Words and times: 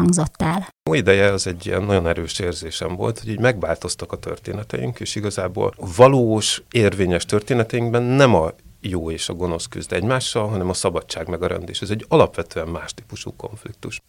hangzott 0.00 0.42
el. 0.42 0.68
Ó 0.90 0.94
ideje 0.94 1.32
az 1.32 1.46
egy 1.46 1.66
ilyen 1.66 1.82
nagyon 1.82 2.06
erős 2.06 2.38
érzésem 2.38 2.96
volt, 2.96 3.18
hogy 3.18 3.28
így 3.28 3.40
megváltoztak 3.40 4.12
a 4.12 4.16
történeteink, 4.16 5.00
és 5.00 5.14
igazából 5.14 5.74
valós, 5.96 6.62
érvényes 6.70 7.24
történeteinkben 7.24 8.02
nem 8.02 8.34
a 8.34 8.52
jó 8.80 9.10
és 9.10 9.28
a 9.28 9.34
gonosz 9.34 9.66
küzd 9.66 9.92
egymással, 9.92 10.48
hanem 10.48 10.68
a 10.68 10.74
szabadság 10.74 11.28
meg 11.28 11.42
a 11.42 11.46
rend, 11.46 11.68
és 11.68 11.80
ez 11.80 11.90
egy 11.90 12.04
alapvetően 12.08 12.68
más 12.68 12.94
típusú 12.94 13.32
konfliktus. 13.36 14.00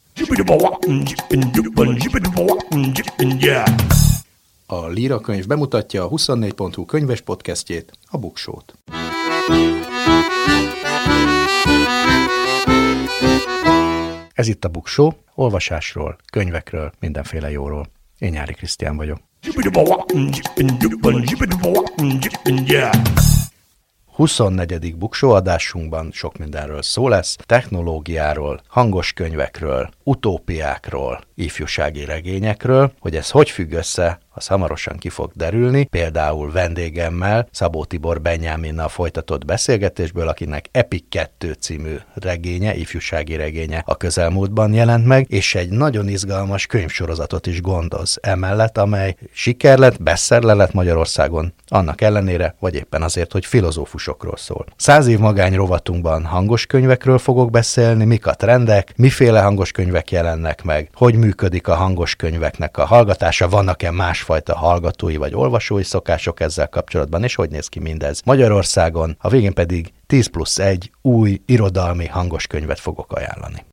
A 4.65 4.87
Líra 4.87 5.19
könyv 5.19 5.47
bemutatja 5.47 6.03
a 6.03 6.09
24.hu 6.09 6.85
könyves 6.85 7.21
podcastjét, 7.21 7.91
a 8.05 8.17
Buksót. 8.17 8.73
Ez 14.41 14.47
itt 14.47 14.65
a 14.65 14.69
Buksó, 14.69 15.13
olvasásról, 15.35 16.17
könyvekről, 16.31 16.91
mindenféle 16.99 17.51
jóról. 17.51 17.87
Én 18.17 18.29
Nyári 18.31 18.53
Krisztián 18.53 18.95
vagyok. 18.95 19.19
24. 24.05 24.95
buksó 24.95 25.31
adásunkban 25.31 26.11
sok 26.11 26.37
mindenről 26.37 26.81
szó 26.81 27.07
lesz, 27.07 27.35
technológiáról, 27.45 28.61
hangos 28.67 29.13
könyvekről, 29.13 29.89
utópiákról, 30.03 31.21
ifjúsági 31.35 32.05
regényekről, 32.05 32.91
hogy 32.99 33.15
ez 33.15 33.29
hogy 33.29 33.49
függ 33.49 33.71
össze 33.71 34.19
az 34.33 34.47
hamarosan 34.47 34.97
ki 34.97 35.09
fog 35.09 35.31
derülni, 35.35 35.83
például 35.83 36.51
vendégemmel, 36.51 37.47
Szabó 37.51 37.85
Tibor 37.85 38.21
Benyáminnal 38.21 38.87
folytatott 38.87 39.45
beszélgetésből, 39.45 40.27
akinek 40.27 40.65
Epic 40.71 41.03
2 41.09 41.51
című 41.51 41.95
regénye, 42.13 42.75
ifjúsági 42.75 43.35
regénye 43.35 43.83
a 43.85 43.97
közelmúltban 43.97 44.73
jelent 44.73 45.05
meg, 45.05 45.25
és 45.29 45.55
egy 45.55 45.69
nagyon 45.69 46.07
izgalmas 46.07 46.65
könyvsorozatot 46.65 47.47
is 47.47 47.61
gondoz 47.61 48.17
emellett, 48.21 48.77
amely 48.77 49.15
siker 49.33 49.77
lett, 49.77 50.03
bestseller 50.03 50.55
lett 50.55 50.73
Magyarországon, 50.73 51.53
annak 51.67 52.01
ellenére, 52.01 52.55
vagy 52.59 52.75
éppen 52.75 53.01
azért, 53.01 53.31
hogy 53.31 53.45
filozófusokról 53.45 54.37
szól. 54.37 54.65
Száz 54.75 55.07
év 55.07 55.19
magány 55.19 55.55
rovatunkban 55.55 56.25
hangos 56.25 56.65
könyvekről 56.65 57.17
fogok 57.17 57.51
beszélni, 57.51 58.05
mik 58.05 58.27
a 58.27 58.33
trendek, 58.33 58.93
miféle 58.95 59.41
hangos 59.41 59.71
könyvek 59.91 60.11
jelennek 60.11 60.63
meg, 60.63 60.89
hogy 60.93 61.15
működik 61.15 61.67
a 61.67 61.75
hangos 61.75 62.15
könyveknek 62.15 62.77
a 62.77 62.85
hallgatása, 62.85 63.49
vannak-e 63.49 63.91
más 63.91 64.07
másfajta 64.07 64.57
hallgatói 64.57 65.15
vagy 65.15 65.33
olvasói 65.33 65.83
szokások 65.83 66.39
ezzel 66.39 66.67
kapcsolatban, 66.67 67.23
és 67.23 67.35
hogy 67.35 67.49
néz 67.49 67.67
ki 67.67 67.79
mindez 67.79 68.21
Magyarországon, 68.25 69.15
a 69.19 69.29
végén 69.29 69.53
pedig 69.53 69.93
10 70.07 70.27
plusz 70.27 70.59
1 70.59 70.91
új 71.01 71.41
irodalmi 71.45 72.07
hangos 72.07 72.47
könyvet 72.47 72.79
fogok 72.79 73.11
ajánlani. 73.11 73.65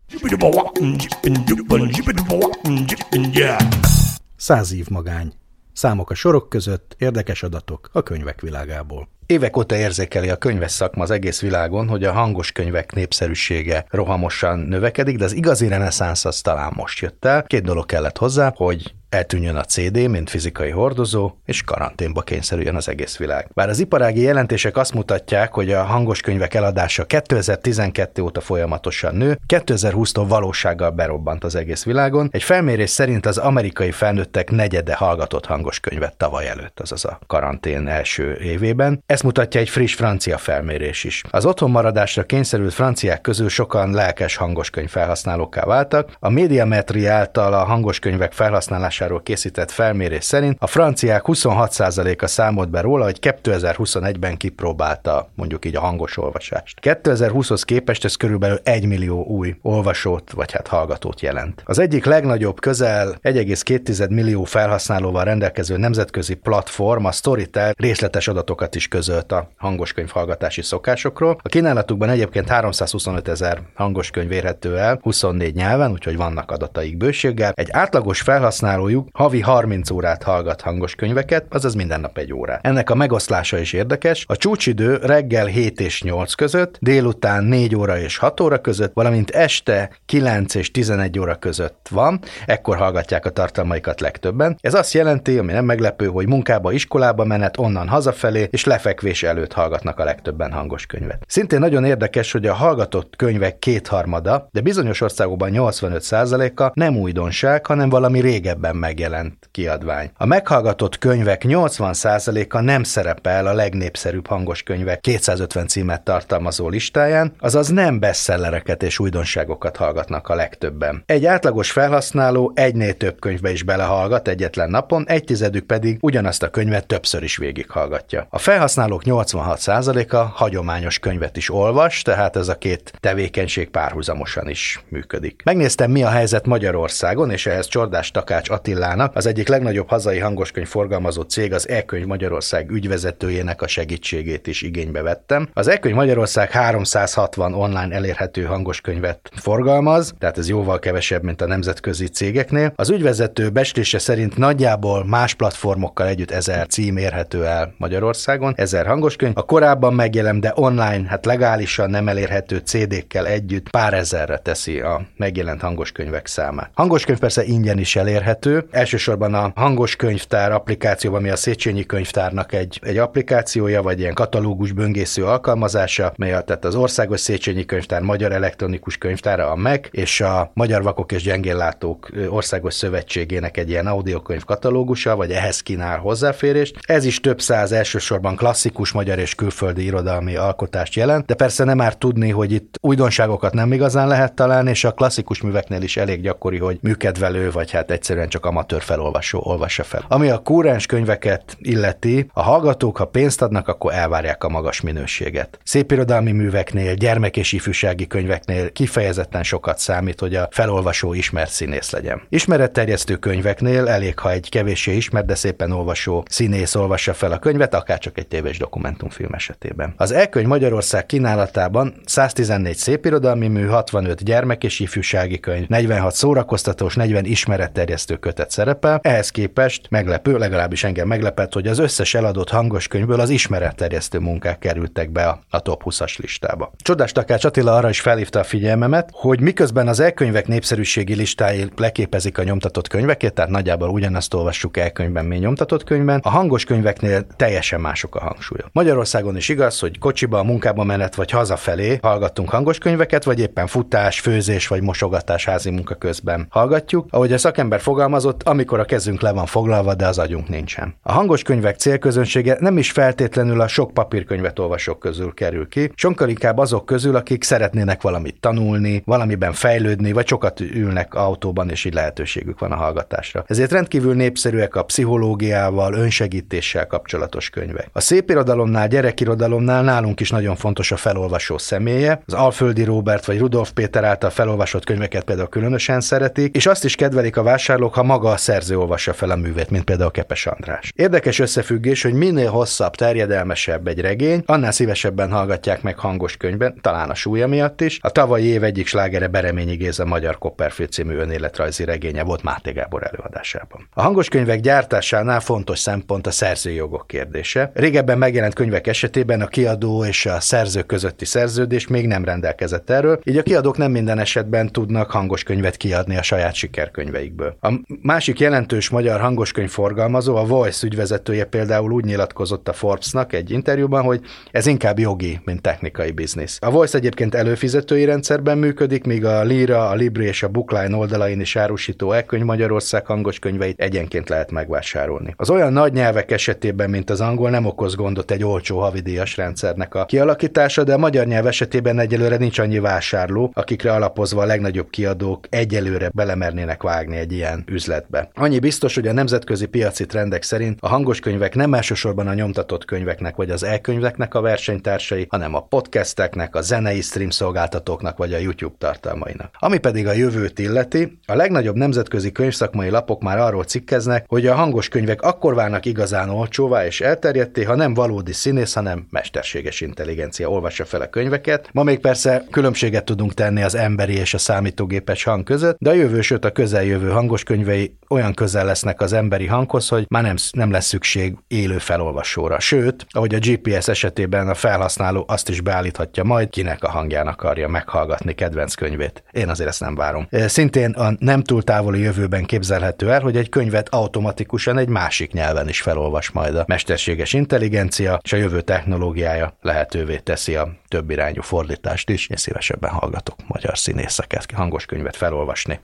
Száz 4.37 4.73
év 4.73 4.89
magány. 4.89 5.33
Számok 5.79 6.11
a 6.11 6.15
sorok 6.15 6.49
között, 6.49 6.95
érdekes 6.99 7.43
adatok 7.43 7.89
a 7.93 8.03
könyvek 8.03 8.41
világából. 8.41 9.09
Évek 9.27 9.57
óta 9.57 9.77
érzékeli 9.77 10.29
a 10.29 10.37
könyves 10.37 10.71
szakma 10.71 11.03
az 11.03 11.11
egész 11.11 11.41
világon, 11.41 11.89
hogy 11.89 12.05
a 12.05 12.13
hangos 12.13 12.53
könyvek 12.53 12.93
népszerűsége 12.93 13.87
rohamosan 13.91 14.59
növekedik, 14.59 15.19
de 15.19 15.25
az 15.25 15.33
igazi 15.33 15.69
reneszánsz 15.69 16.25
az 16.25 16.41
talán 16.41 16.73
most 16.77 17.01
jött 17.01 17.25
el. 17.25 17.43
Két 17.43 17.63
dolog 17.63 17.87
kellett 17.87 18.19
hozzá, 18.19 18.53
hogy 18.57 18.95
eltűnjön 19.09 19.57
a 19.57 19.65
CD, 19.65 20.09
mint 20.09 20.31
fizikai 20.31 20.71
hordozó, 20.71 21.33
és 21.45 21.63
karanténba 21.63 22.21
kényszerüljön 22.21 22.75
az 22.75 22.89
egész 22.89 23.17
világ. 23.17 23.49
Bár 23.55 23.69
az 23.69 23.79
iparági 23.79 24.21
jelentések 24.21 24.77
azt 24.77 24.95
mutatják, 24.95 25.53
hogy 25.53 25.73
a 25.73 25.83
hangos 25.83 26.21
könyvek 26.21 26.55
eladása 26.55 27.05
2012 27.05 28.23
óta 28.23 28.41
folyamatosan 28.41 29.15
nő, 29.15 29.39
2020-tól 29.49 30.25
valósággal 30.29 30.91
berobbant 30.91 31.45
az 31.45 31.55
egész 31.55 31.85
világon. 31.85 32.29
Egy 32.33 32.43
felmérés 32.43 32.91
szerint 32.91 33.27
az 33.27 33.39
amerikai 33.39 33.91
felnőttek 33.91 34.51
negyede 34.51 34.95
hallgatott 34.95 35.47
hangos 35.47 35.81
könyvet 35.81 36.17
tavaly 36.17 36.49
előtt, 36.49 36.81
azaz 36.81 37.05
a 37.05 37.19
karantén 37.27 37.89
első 37.89 38.39
évében. 38.43 39.03
Ezt 39.07 39.23
mutatja 39.23 39.61
egy 39.61 39.69
friss 39.69 39.95
francia 39.95 40.39
felmérés 40.39 41.05
is. 41.05 41.23
Az 41.31 41.47
otthonmaradásra 41.47 42.23
kényszerült 42.23 42.75
franciák 42.75 43.21
közül 43.21 43.49
sokan 43.49 43.91
lelkes 43.91 44.37
hangos 44.37 44.71
könyv 44.71 44.89
felhasználókká 44.89 45.65
váltak. 45.65 46.11
A 46.19 46.29
Médiametri 46.29 47.07
által 47.07 47.53
a 47.53 47.65
hangos 47.65 47.99
könyvek 47.99 48.33
felhasználása 48.33 48.98
hatásáról 48.99 49.23
készített 49.23 49.71
felmérés 49.71 50.25
szerint 50.25 50.57
a 50.61 50.67
franciák 50.67 51.23
26%-a 51.27 52.27
számolt 52.27 52.71
be 52.71 52.81
róla, 52.81 53.05
hogy 53.05 53.19
2021-ben 53.21 54.37
kipróbálta 54.37 55.31
mondjuk 55.35 55.65
így 55.65 55.77
a 55.77 55.81
hangos 55.81 56.17
olvasást. 56.17 56.79
2020-hoz 56.83 57.63
képest 57.63 58.05
ez 58.05 58.15
körülbelül 58.15 58.59
1 58.63 58.87
millió 58.87 59.25
új 59.25 59.57
olvasót 59.63 60.31
vagy 60.31 60.53
hát 60.53 60.67
hallgatót 60.67 61.21
jelent. 61.21 61.63
Az 61.65 61.79
egyik 61.79 62.05
legnagyobb 62.05 62.61
közel 62.61 63.19
1,2 63.23 64.11
millió 64.11 64.45
felhasználóval 64.45 65.25
rendelkező 65.25 65.77
nemzetközi 65.77 66.35
platform, 66.35 67.05
a 67.05 67.13
Storytel 67.13 67.75
részletes 67.77 68.29
adatokat 68.29 68.75
is 68.75 68.89
közölt 68.89 69.33
a 69.33 69.51
hangoskönyv 69.57 70.11
hallgatási 70.11 70.63
szokásokról. 70.63 71.39
A 71.43 71.49
kínálatukban 71.49 72.09
egyébként 72.09 72.49
325 72.49 73.29
ezer 73.29 73.61
hangoskönyv 73.75 74.33
érhető 74.33 74.79
el 74.79 74.99
24 75.03 75.55
nyelven, 75.55 75.91
úgyhogy 75.91 76.17
vannak 76.17 76.51
adataik 76.51 76.97
bőséggel. 76.97 77.53
Egy 77.55 77.69
átlagos 77.71 78.21
felhasználó 78.21 78.88
hallgatójuk 78.89 79.09
havi 79.13 79.41
30 79.41 79.91
órát 79.91 80.23
hallgat 80.23 80.61
hangos 80.61 80.95
könyveket, 80.95 81.45
azaz 81.51 81.75
minden 81.75 82.01
nap 82.01 82.19
egy 82.19 82.33
órát. 82.33 82.67
Ennek 82.67 82.91
a 82.91 82.95
megoszlása 82.95 83.59
is 83.59 83.73
érdekes. 83.73 84.25
A 84.29 84.37
csúcsidő 84.37 84.97
reggel 84.97 85.47
7 85.47 85.81
és 85.81 86.03
8 86.03 86.35
között, 86.35 86.79
délután 86.81 87.45
4 87.45 87.75
óra 87.75 87.99
és 87.99 88.17
6 88.17 88.41
óra 88.41 88.61
között, 88.61 88.93
valamint 88.95 89.31
este 89.31 89.91
9 90.07 90.55
és 90.55 90.71
11 90.71 91.19
óra 91.19 91.35
között 91.35 91.87
van, 91.91 92.21
ekkor 92.47 92.77
hallgatják 92.77 93.25
a 93.27 93.31
tartalmaikat 93.31 94.01
legtöbben. 94.01 94.59
Ez 94.61 94.75
azt 94.75 94.93
jelenti, 94.93 95.39
ami 95.39 95.53
nem 95.53 95.65
meglepő, 95.65 96.07
hogy 96.07 96.27
munkába, 96.27 96.73
iskolába 96.73 97.25
menet, 97.25 97.59
onnan 97.59 97.89
hazafelé, 97.89 98.49
és 98.51 98.65
lefekvés 98.65 99.23
előtt 99.23 99.53
hallgatnak 99.53 99.99
a 99.99 100.05
legtöbben 100.05 100.53
hangos 100.53 100.87
könyvet. 100.87 101.25
Szintén 101.27 101.59
nagyon 101.59 101.85
érdekes, 101.85 102.33
hogy 102.33 102.47
a 102.47 102.55
hallgatott 102.55 103.17
könyvek 103.17 103.59
kétharmada, 103.59 104.49
de 104.53 104.61
bizonyos 104.61 105.01
országokban 105.01 105.51
85%-a 105.53 106.71
nem 106.75 106.97
újdonság, 106.97 107.67
hanem 107.67 107.89
valami 107.89 108.21
régebben 108.21 108.78
megjelent 108.79 109.49
kiadvány. 109.51 110.11
A 110.17 110.27
meghallgatott 110.27 110.99
könyvek 110.99 111.43
80%-a 111.47 112.61
nem 112.61 112.83
szerepel 112.83 113.47
a 113.47 113.55
legnépszerűbb 113.55 114.27
hangos 114.27 114.63
könyvek 114.63 115.01
250 115.01 115.67
címet 115.67 116.03
tartalmazó 116.03 116.69
listáján, 116.69 117.33
azaz 117.39 117.69
nem 117.69 117.99
bestsellereket 117.99 118.83
és 118.83 118.99
újdonságokat 118.99 119.77
hallgatnak 119.77 120.29
a 120.29 120.35
legtöbben. 120.35 121.03
Egy 121.07 121.27
átlagos 121.27 121.71
felhasználó 121.71 122.53
egynél 122.55 122.97
több 122.97 123.19
könyvbe 123.19 123.51
is 123.51 123.63
belehallgat 123.63 124.29
egyetlen 124.29 124.71
napon, 124.71 125.05
egy 125.09 125.25
tizedük 125.25 125.67
pedig 125.67 125.99
ugyanazt 126.01 126.43
a 126.43 126.49
könyvet 126.49 126.87
többször 126.87 127.23
is 127.23 127.37
végighallgatja. 127.37 128.27
A 128.31 128.39
felhasználók 128.39 129.03
86%-a 129.05 130.17
hagyományos 130.17 130.99
könyvet 130.99 131.37
is 131.37 131.51
olvas, 131.51 132.03
tehát 132.03 132.37
ez 132.37 132.49
a 132.49 132.59
két 132.59 132.93
tevékenység 133.01 133.71
párhuzamosan 133.71 134.49
is 134.49 134.85
működik. 134.89 135.43
Megnéztem, 135.45 135.91
mi 135.91 136.03
a 136.03 136.09
helyzet 136.09 136.47
Magyarországon, 136.47 137.31
és 137.31 137.47
ehhez 137.47 137.67
Csordás 137.67 138.11
Takács 138.11 138.51
Attila 138.51 138.68
Attilának, 138.69 139.17
az 139.17 139.27
egyik 139.27 139.49
legnagyobb 139.49 139.89
hazai 139.89 140.19
hangoskönyv 140.19 140.67
forgalmazó 140.67 141.23
cég, 141.23 141.53
az 141.53 141.69
E-könyv 141.69 142.07
Magyarország 142.07 142.71
ügyvezetőjének 142.71 143.63
a 143.63 143.67
segítségét 143.67 144.47
is 144.47 144.63
igénybe 144.63 145.03
vettem. 145.03 145.49
Az 145.53 145.69
E-könyv 145.69 145.95
Magyarország 145.95 146.51
360 146.51 147.55
online 147.55 147.95
elérhető 147.95 148.43
hangoskönyvet 148.43 149.31
forgalmaz, 149.37 150.15
tehát 150.19 150.39
ez 150.39 150.49
jóval 150.49 150.79
kevesebb, 150.79 151.23
mint 151.23 151.41
a 151.41 151.47
nemzetközi 151.47 152.07
cégeknél. 152.07 152.73
Az 152.77 152.91
ügyvezető 152.91 153.51
bestése 153.51 153.99
szerint 153.99 154.37
nagyjából 154.37 155.05
más 155.07 155.35
platformokkal 155.35 156.07
együtt 156.07 156.31
ezer 156.31 156.67
cím 156.67 156.97
érhető 156.97 157.45
el 157.45 157.75
Magyarországon, 157.77 158.55
ezer 158.57 158.87
hangoskönyv. 158.87 159.33
A 159.37 159.43
korábban 159.43 159.95
megjelent, 159.95 160.41
de 160.41 160.53
online, 160.55 161.03
hát 161.09 161.27
legálisan 161.27 161.91
nem 161.91 162.09
elérhető 162.09 162.57
CD-kkel 162.57 163.27
együtt 163.27 163.71
pár 163.71 163.95
ezerre 163.95 164.39
teszi 164.39 164.81
a 164.81 165.01
megjelent 165.17 165.61
hangoskönyvek 165.61 166.27
számát. 166.27 166.71
Hangoskönyv 166.75 167.19
persze 167.19 167.45
ingyen 167.45 167.79
is 167.79 167.97
elérhető, 167.97 168.58
Elsősorban 168.71 169.35
a 169.35 169.53
hangos 169.55 169.97
könyvtár 169.97 170.53
applikáció, 170.53 171.15
ami 171.15 171.29
a 171.29 171.37
Széchenyi 171.37 171.87
könyvtárnak 171.87 172.53
egy, 172.53 172.81
egy 172.83 172.99
applikációja, 172.99 173.83
vagy 173.83 174.01
ilyen 174.01 174.15
katalógus 174.15 174.73
böngésző 174.73 175.25
alkalmazása, 175.25 176.13
mely 176.17 176.33
a, 176.33 176.41
tehát 176.41 176.65
az 176.65 176.75
Országos 176.75 177.21
Széchenyi 177.21 177.65
Könyvtár 177.65 178.01
Magyar 178.01 178.33
Elektronikus 178.33 178.97
Könyvtára, 178.97 179.51
a 179.51 179.57
MEC, 179.57 179.87
és 179.91 180.21
a 180.21 180.51
Magyar 180.55 180.83
Vakok 180.83 181.13
és 181.13 181.23
Gyengéllátók 181.23 182.09
Országos 182.29 182.75
Szövetségének 182.75 183.57
egy 183.57 183.69
ilyen 183.69 183.87
audiokönyv 183.87 184.45
katalógusa, 184.45 185.17
vagy 185.17 185.31
ehhez 185.31 185.61
kínál 185.61 185.99
hozzáférést. 185.99 186.79
Ez 186.87 187.05
is 187.05 187.21
több 187.21 187.41
száz 187.41 187.73
elsősorban 187.73 188.37
klasszikus 188.37 188.93
magyar 188.93 189.19
és 189.19 189.35
külföldi 189.35 189.85
irodalmi 189.85 190.37
alkotást 190.37 190.95
jelent, 190.95 191.27
de 191.27 191.35
persze 191.35 191.65
nem 191.65 191.77
már 191.77 191.97
tudni, 191.97 192.31
hogy 192.31 192.53
itt 192.53 192.75
újdonságokat 192.81 193.55
nem 193.55 193.73
igazán 193.73 194.09
lehet 194.09 194.35
találni, 194.35 194.71
és 194.71 194.85
a 194.85 194.93
klasszikus 194.93 195.41
műveknél 195.41 195.83
is 195.83 195.97
elég 195.97 196.21
gyakori, 196.21 196.59
hogy 196.59 196.79
műkedvelő, 196.83 197.51
vagy 197.51 197.71
hát 197.71 197.91
egyszerűen 197.91 198.29
csak 198.29 198.45
amatőr 198.49 198.83
felolvasó 198.83 199.41
olvassa 199.43 199.85
fel. 199.85 200.05
Ami 200.09 200.29
a 200.29 200.39
kúrens 200.39 200.87
könyveket 200.87 201.57
illeti, 201.61 202.31
a 202.33 202.43
hallgatók, 202.43 202.97
ha 202.97 203.05
pénzt 203.05 203.43
adnak, 203.43 203.69
akkor 203.69 203.93
elvárják 203.93 204.45
a 204.45 204.49
magas 204.49 204.81
minőséget. 204.81 205.59
Szépirodalmi 205.65 206.33
műveknél, 206.33 206.95
gyermek 206.95 207.37
és 207.37 207.53
ifjúsági 207.53 208.07
könyveknél 208.07 208.73
kifejezetten 208.73 209.43
sokat 209.43 209.79
számít, 209.79 210.21
hogy 210.21 210.35
a 210.35 210.49
felolvasó 210.51 211.15
ismert 211.15 211.51
színész 211.51 211.91
legyen. 211.91 212.23
Ismeretterjesztő 212.29 213.17
könyveknél 213.17 213.89
elég, 213.89 214.19
ha 214.19 214.31
egy 214.31 214.49
kevéssé 214.49 214.97
ismert, 214.97 215.27
de 215.27 215.35
szépen 215.35 215.73
olvasó 215.73 216.25
színész 216.29 216.75
olvassa 216.75 217.15
fel 217.15 217.33
a 217.33 217.39
könyvet, 217.39 217.75
akár 217.75 217.99
csak 217.99 218.19
egy 218.19 218.29
tévés 218.29 218.59
dokumentumfilm 218.59 219.33
esetében. 219.33 219.95
Az 219.97 220.13
elkönyv 220.13 220.47
Magyarország 220.47 221.07
kínálatában 221.07 221.95
114 222.05 222.77
szépirodalmi 222.77 223.49
mű, 223.49 223.67
65 223.67 224.25
gyermek 224.25 224.65
és 224.65 224.81
ifjúsági 224.81 225.41
könyv, 225.41 225.69
46 225.69 226.15
szórakoztatós, 226.15 226.95
40 226.95 227.25
ismeretterjesztő 227.25 228.17
kötet 228.17 228.38
szerepel. 228.47 229.01
Ehhez 229.03 229.31
képest 229.31 229.87
meglepő, 229.91 230.39
legalábbis 230.39 230.85
engem 230.85 231.09
meglepett, 231.09 231.53
hogy 231.53 231.67
az 231.67 231.79
összes 231.79 232.15
eladott 232.15 232.51
hangos 232.51 232.89
könyvből 232.89 233.21
az 233.21 233.31
ismeretterjesztő 233.31 234.19
munkák 234.19 234.59
kerültek 234.59 235.11
be 235.11 235.27
a, 235.27 235.41
a 235.51 235.61
top 235.61 235.83
20-as 235.85 236.19
listába. 236.19 236.73
Csodás 236.77 237.13
Takács 237.13 237.45
Attila 237.45 237.77
arra 237.77 237.89
is 237.89 238.01
felhívta 238.01 238.39
a 238.39 238.45
figyelmemet, 238.45 239.11
hogy 239.13 239.41
miközben 239.41 239.89
az 239.89 240.01
elkönyvek 240.01 240.47
népszerűségi 240.47 241.15
listái 241.15 241.69
leképezik 241.77 242.39
a 242.39 242.43
nyomtatott 242.43 242.89
könyveket, 242.89 243.35
tehát 243.35 243.51
nagyjából 243.51 243.89
ugyanazt 243.89 244.35
olvassuk 244.35 244.77
elkönyvben, 244.77 245.25
mi 245.25 245.37
nyomtatott 245.37 245.85
könyvben, 245.85 246.21
a 246.23 246.31
hangos 246.31 246.65
könyveknél 246.65 247.27
teljesen 247.37 247.81
mások 247.81 248.15
a 248.15 248.21
hangsúlyok. 248.21 248.69
Magyarországon 248.73 249.37
is 249.37 249.49
igaz, 249.49 249.79
hogy 249.79 249.99
kocsiba, 249.99 250.39
a 250.39 250.43
munkába 250.43 250.85
menet 250.85 251.15
vagy 251.15 251.31
hazafelé 251.31 251.99
hallgattunk 252.03 252.51
hangos 252.51 252.79
könyveket, 252.79 253.25
vagy 253.25 253.41
éppen 253.41 253.67
futás, 253.67 254.21
főzés 254.21 254.67
vagy 254.67 254.83
mosogatás 254.83 255.45
házi 255.45 255.71
munka 255.71 255.95
közben 255.95 256.47
hallgatjuk. 256.51 257.07
Ahogy 257.11 257.33
a 257.33 257.39
szakember 257.39 257.81
fogalmazott, 258.19 258.43
amikor 258.43 258.81
a 258.81 258.85
kezünk 258.85 259.21
le 259.21 259.33
van 259.33 259.47
foglalva, 259.47 259.95
de 259.95 260.07
az 260.07 260.19
agyunk 260.19 260.49
nincsen. 260.49 260.95
A 261.03 261.13
hangos 261.13 261.43
könyvek 261.43 261.77
célközönsége 261.77 262.57
nem 262.61 262.79
is 262.79 262.91
feltétlenül 262.91 263.61
a 263.61 263.69
sok 263.69 263.95
papírkönyvet 263.95 264.59
olvasók 264.59 264.99
közül 264.99 265.35
kerül 265.35 265.69
ki, 265.69 265.93
sokkal 265.95 266.29
inkább 266.29 266.59
azok 266.59 266.87
közül, 266.87 267.17
akik 267.17 267.45
szeretnének 267.45 268.03
valamit 268.03 268.41
tanulni, 268.41 269.03
valamiben 269.05 269.53
fejlődni, 269.53 270.13
vagy 270.13 270.27
sokat 270.27 270.61
ülnek 270.61 271.15
autóban, 271.15 271.71
és 271.71 271.85
így 271.85 271.95
lehetőségük 271.95 272.59
van 272.59 272.73
a 272.73 272.77
hallgatásra. 272.77 273.45
Ezért 273.47 273.73
rendkívül 273.73 274.15
népszerűek 274.15 274.77
a 274.77 274.83
pszichológiával, 274.83 275.93
önsegítéssel 275.93 276.87
kapcsolatos 276.87 277.51
könyvek. 277.51 277.89
A 277.93 278.01
szépirodalomnál, 278.01 278.89
gyerekirodalomnál 278.89 279.83
nálunk 279.83 280.21
is 280.21 280.31
nagyon 280.31 280.57
fontos 280.57 280.93
a 280.93 280.97
felolvasó 280.97 281.59
személye. 281.59 282.23
Az 282.27 282.35
Alföldi 282.35 282.85
Robert 282.85 283.27
vagy 283.27 283.39
Rudolf 283.39 283.71
Péter 283.71 284.05
által 284.05 284.31
felolvasott 284.31 284.85
könyveket 284.85 285.25
például 285.25 285.49
különösen 285.49 286.01
szeretik, 286.01 286.57
és 286.57 286.67
azt 286.67 286.85
is 286.85 286.95
kedvelik 286.95 287.37
a 287.37 287.43
vásárlók, 287.43 287.95
ha 287.95 288.03
maga 288.09 288.31
a 288.31 288.37
szerző 288.37 288.79
olvassa 288.79 289.13
fel 289.13 289.31
a 289.31 289.37
művét, 289.37 289.71
mint 289.71 289.85
például 289.85 290.11
Kepes 290.11 290.47
András. 290.47 290.93
Érdekes 290.97 291.39
összefüggés, 291.39 292.03
hogy 292.03 292.13
minél 292.13 292.51
hosszabb, 292.51 292.95
terjedelmesebb 292.95 293.87
egy 293.87 294.01
regény, 294.01 294.43
annál 294.47 294.73
szívesebben 294.73 295.31
hallgatják 295.31 295.83
meg 295.83 295.99
hangos 295.99 296.37
könyvben, 296.37 296.79
talán 296.81 297.11
a 297.11 297.15
súlya 297.15 297.47
miatt 297.47 297.81
is. 297.81 297.99
A 298.03 298.11
tavalyi 298.11 298.45
év 298.45 298.63
egyik 298.63 298.87
slágere 298.87 299.27
Bereményi 299.27 299.75
Géza 299.75 300.05
Magyar 300.05 300.39
Copperfield 300.39 300.93
című 300.93 301.15
önéletrajzi 301.15 301.85
regénye 301.85 302.23
volt 302.23 302.43
Máté 302.43 302.73
Gábor 302.73 303.03
előadásában. 303.13 303.89
A 303.93 304.03
hangos 304.03 304.29
könyvek 304.29 304.61
gyártásánál 304.61 305.41
fontos 305.41 305.79
szempont 305.79 306.27
a 306.27 306.31
szerzőjogok 306.31 307.07
kérdése. 307.07 307.71
Régebben 307.75 308.19
megjelent 308.19 308.55
könyvek 308.55 308.87
esetében 308.87 309.41
a 309.41 309.47
kiadó 309.47 310.05
és 310.05 310.27
a 310.27 310.41
szerző 310.41 310.83
közötti 310.83 311.25
szerződés 311.25 311.87
még 311.87 312.07
nem 312.07 312.25
rendelkezett 312.25 312.91
erről, 312.91 313.21
így 313.25 313.37
a 313.37 313.43
kiadók 313.43 313.77
nem 313.77 313.91
minden 313.91 314.19
esetben 314.19 314.73
tudnak 314.73 315.11
hangos 315.11 315.43
könyvet 315.43 315.77
kiadni 315.77 316.17
a 316.17 316.23
saját 316.23 316.55
sikerkönyveikből. 316.55 317.57
A 317.61 317.97
másik 318.03 318.41
jelentős 318.41 318.89
magyar 318.89 319.21
hangoskönyv 319.21 319.71
forgalmazó, 319.71 320.37
a 320.37 320.45
Voice 320.45 320.87
ügyvezetője 320.87 321.45
például 321.45 321.93
úgy 321.93 322.05
nyilatkozott 322.05 322.69
a 322.69 322.73
Forbesnak 322.73 323.33
egy 323.33 323.51
interjúban, 323.51 324.03
hogy 324.03 324.21
ez 324.51 324.67
inkább 324.67 324.99
jogi, 324.99 325.41
mint 325.45 325.63
technikai 325.63 326.11
biznisz. 326.11 326.59
A 326.61 326.71
Voice 326.71 326.99
egyébként 326.99 327.35
előfizetői 327.35 328.05
rendszerben 328.05 328.59
működik, 328.59 329.05
míg 329.05 329.25
a 329.25 329.43
Lira, 329.43 329.89
a 329.89 329.95
Libri 329.95 330.25
és 330.25 330.43
a 330.43 330.49
Bookline 330.49 330.97
oldalain 330.97 331.41
is 331.41 331.57
árusító 331.57 332.13
e-könyv 332.13 332.45
Magyarország 332.45 333.07
hangos 333.07 333.39
könyveit 333.39 333.81
egyenként 333.81 334.29
lehet 334.29 334.51
megvásárolni. 334.51 335.35
Az 335.37 335.51
olyan 335.51 335.73
nagy 335.73 335.93
nyelvek 335.93 336.31
esetében, 336.31 336.91
mint 336.91 337.11
az 337.11 337.21
angol, 337.21 337.51
nem 337.51 337.65
okoz 337.65 337.95
gondot 337.95 338.31
egy 338.31 338.45
olcsó 338.45 338.79
havidíjas 338.79 339.37
rendszernek 339.37 339.95
a 339.95 340.05
kialakítása, 340.05 340.85
de 340.85 340.95
a 340.95 340.99
magyar 340.99 341.27
nyelv 341.27 341.47
esetében 341.47 341.99
egyelőre 341.99 342.37
nincs 342.37 342.59
annyi 342.59 342.79
vásárló, 342.79 343.51
akikre 343.55 343.93
alapozva 343.93 344.43
a 344.43 344.47
legnagyobb 344.47 344.91
kiadók 344.91 345.47
egyelőre 345.51 346.11
belemernének 346.15 346.83
vágni 346.83 347.17
egy 347.17 347.33
ilyen 347.33 347.65
üzletbe. 347.89 348.31
Annyi 348.35 348.59
biztos, 348.59 348.95
hogy 348.95 349.07
a 349.07 349.13
nemzetközi 349.13 349.67
piaci 349.67 350.07
trendek 350.07 350.43
szerint 350.43 350.79
a 350.81 350.89
hangos 350.89 351.21
könyvek 351.21 351.55
nem 351.55 351.75
elsősorban 351.75 352.27
a 352.27 352.35
nyomtatott 352.35 352.85
könyveknek 352.85 353.37
vagy 353.37 353.51
az 353.51 353.63
e-könyveknek 353.63 354.35
a 354.35 354.41
versenytársai, 354.41 355.27
hanem 355.29 355.55
a 355.55 355.61
podcasteknek, 355.61 356.55
a 356.55 356.61
zenei 356.61 357.01
stream 357.01 357.31
szolgáltatóknak 357.31 358.17
vagy 358.17 358.33
a 358.33 358.39
YouTube 358.39 358.75
tartalmainak. 358.79 359.55
Ami 359.59 359.79
pedig 359.79 360.07
a 360.07 360.13
jövőt 360.13 360.59
illeti, 360.59 361.19
a 361.27 361.35
legnagyobb 361.35 361.77
nemzetközi 361.77 362.33
könyvszakmai 362.33 362.91
lapok 362.91 363.23
már 363.23 363.39
arról 363.39 363.65
cikkeznek, 363.65 364.25
hogy 364.27 364.47
a 364.47 364.55
hangos 364.55 364.89
könyvek 364.89 365.23
akkor 365.23 365.55
válnak 365.55 365.87
igazán 365.87 366.31
olcsóvá 366.31 366.87
és 366.87 367.01
elterjedté, 367.01 367.63
ha 367.63 367.75
nem 367.75 367.95
valódi 367.95 368.33
színész, 368.33 368.75
hanem 368.75 369.07
mesterséges 369.11 369.81
intelligencia 369.81 370.49
olvassa 370.49 370.85
fel 370.85 371.01
a 371.01 371.09
könyveket. 371.09 371.69
Ma 371.73 371.83
még 371.83 371.99
persze 371.99 372.45
különbséget 372.51 373.05
tudunk 373.05 373.35
tenni 373.35 373.63
az 373.63 373.75
emberi 373.75 374.15
és 374.15 374.35
a 374.35 374.39
számítógépes 374.39 375.25
hang 375.25 375.45
között, 375.45 375.77
de 375.81 375.91
a 375.91 375.93
jövő, 375.93 376.21
sőt 376.21 376.45
a 376.45 376.51
közeljövő 376.51 377.09
hangos 377.11 377.43
könyvei 377.43 377.78
olyan 378.09 378.35
közel 378.35 378.65
lesznek 378.65 379.01
az 379.01 379.13
emberi 379.13 379.47
hanghoz, 379.47 379.89
hogy 379.89 380.07
már 380.09 380.23
nem, 380.23 380.37
nem 380.51 380.71
lesz 380.71 380.87
szükség 380.87 381.37
élő 381.49 381.79
felolvasóra. 381.79 382.61
Sőt, 382.61 383.07
ahogy 383.11 383.35
a 383.35 383.39
GPS 383.39 383.89
esetében 383.89 384.49
a 384.49 384.55
felhasználó 384.55 385.25
azt 385.29 385.49
is 385.49 385.61
beállíthatja 385.61 386.25
majd, 386.25 386.51
kinek 386.51 386.83
a 386.83 386.91
hangján 386.91 387.27
akarja 387.27 387.69
meghallgatni 387.69 388.35
kedvenc 388.35 388.75
könyvét. 388.75 389.23
Én 389.33 389.49
azért 389.49 389.69
ezt 389.69 389.81
nem 389.81 389.95
várom. 389.95 390.29
Szintén 390.31 390.91
a 390.91 391.13
nem 391.19 391.43
túl 391.43 391.63
távoli 391.63 392.01
jövőben 392.01 392.45
képzelhető 392.45 393.11
el, 393.13 393.21
hogy 393.21 393.37
egy 393.37 393.49
könyvet 393.49 393.89
automatikusan 393.89 394.79
egy 394.79 394.89
másik 394.89 395.33
nyelven 395.33 395.69
is 395.69 395.81
felolvas 395.81 396.31
majd 396.31 396.57
a 396.57 396.65
mesterséges 396.67 397.33
intelligencia, 397.33 398.21
és 398.23 398.33
a 398.33 398.37
jövő 398.37 398.61
technológiája 398.61 399.57
lehetővé 399.61 400.19
teszi 400.19 400.55
a 400.55 400.69
több 400.89 401.11
irányú 401.11 401.43
fordítást 401.43 402.11
is. 402.11 402.29
Én 402.29 402.37
szívesebben 402.37 402.91
hallgatok 402.91 403.37
magyar 403.47 403.79
színészeket, 403.79 404.51
hangos 404.51 404.87
könyvet 404.87 405.17
felolvasni. 405.17 405.81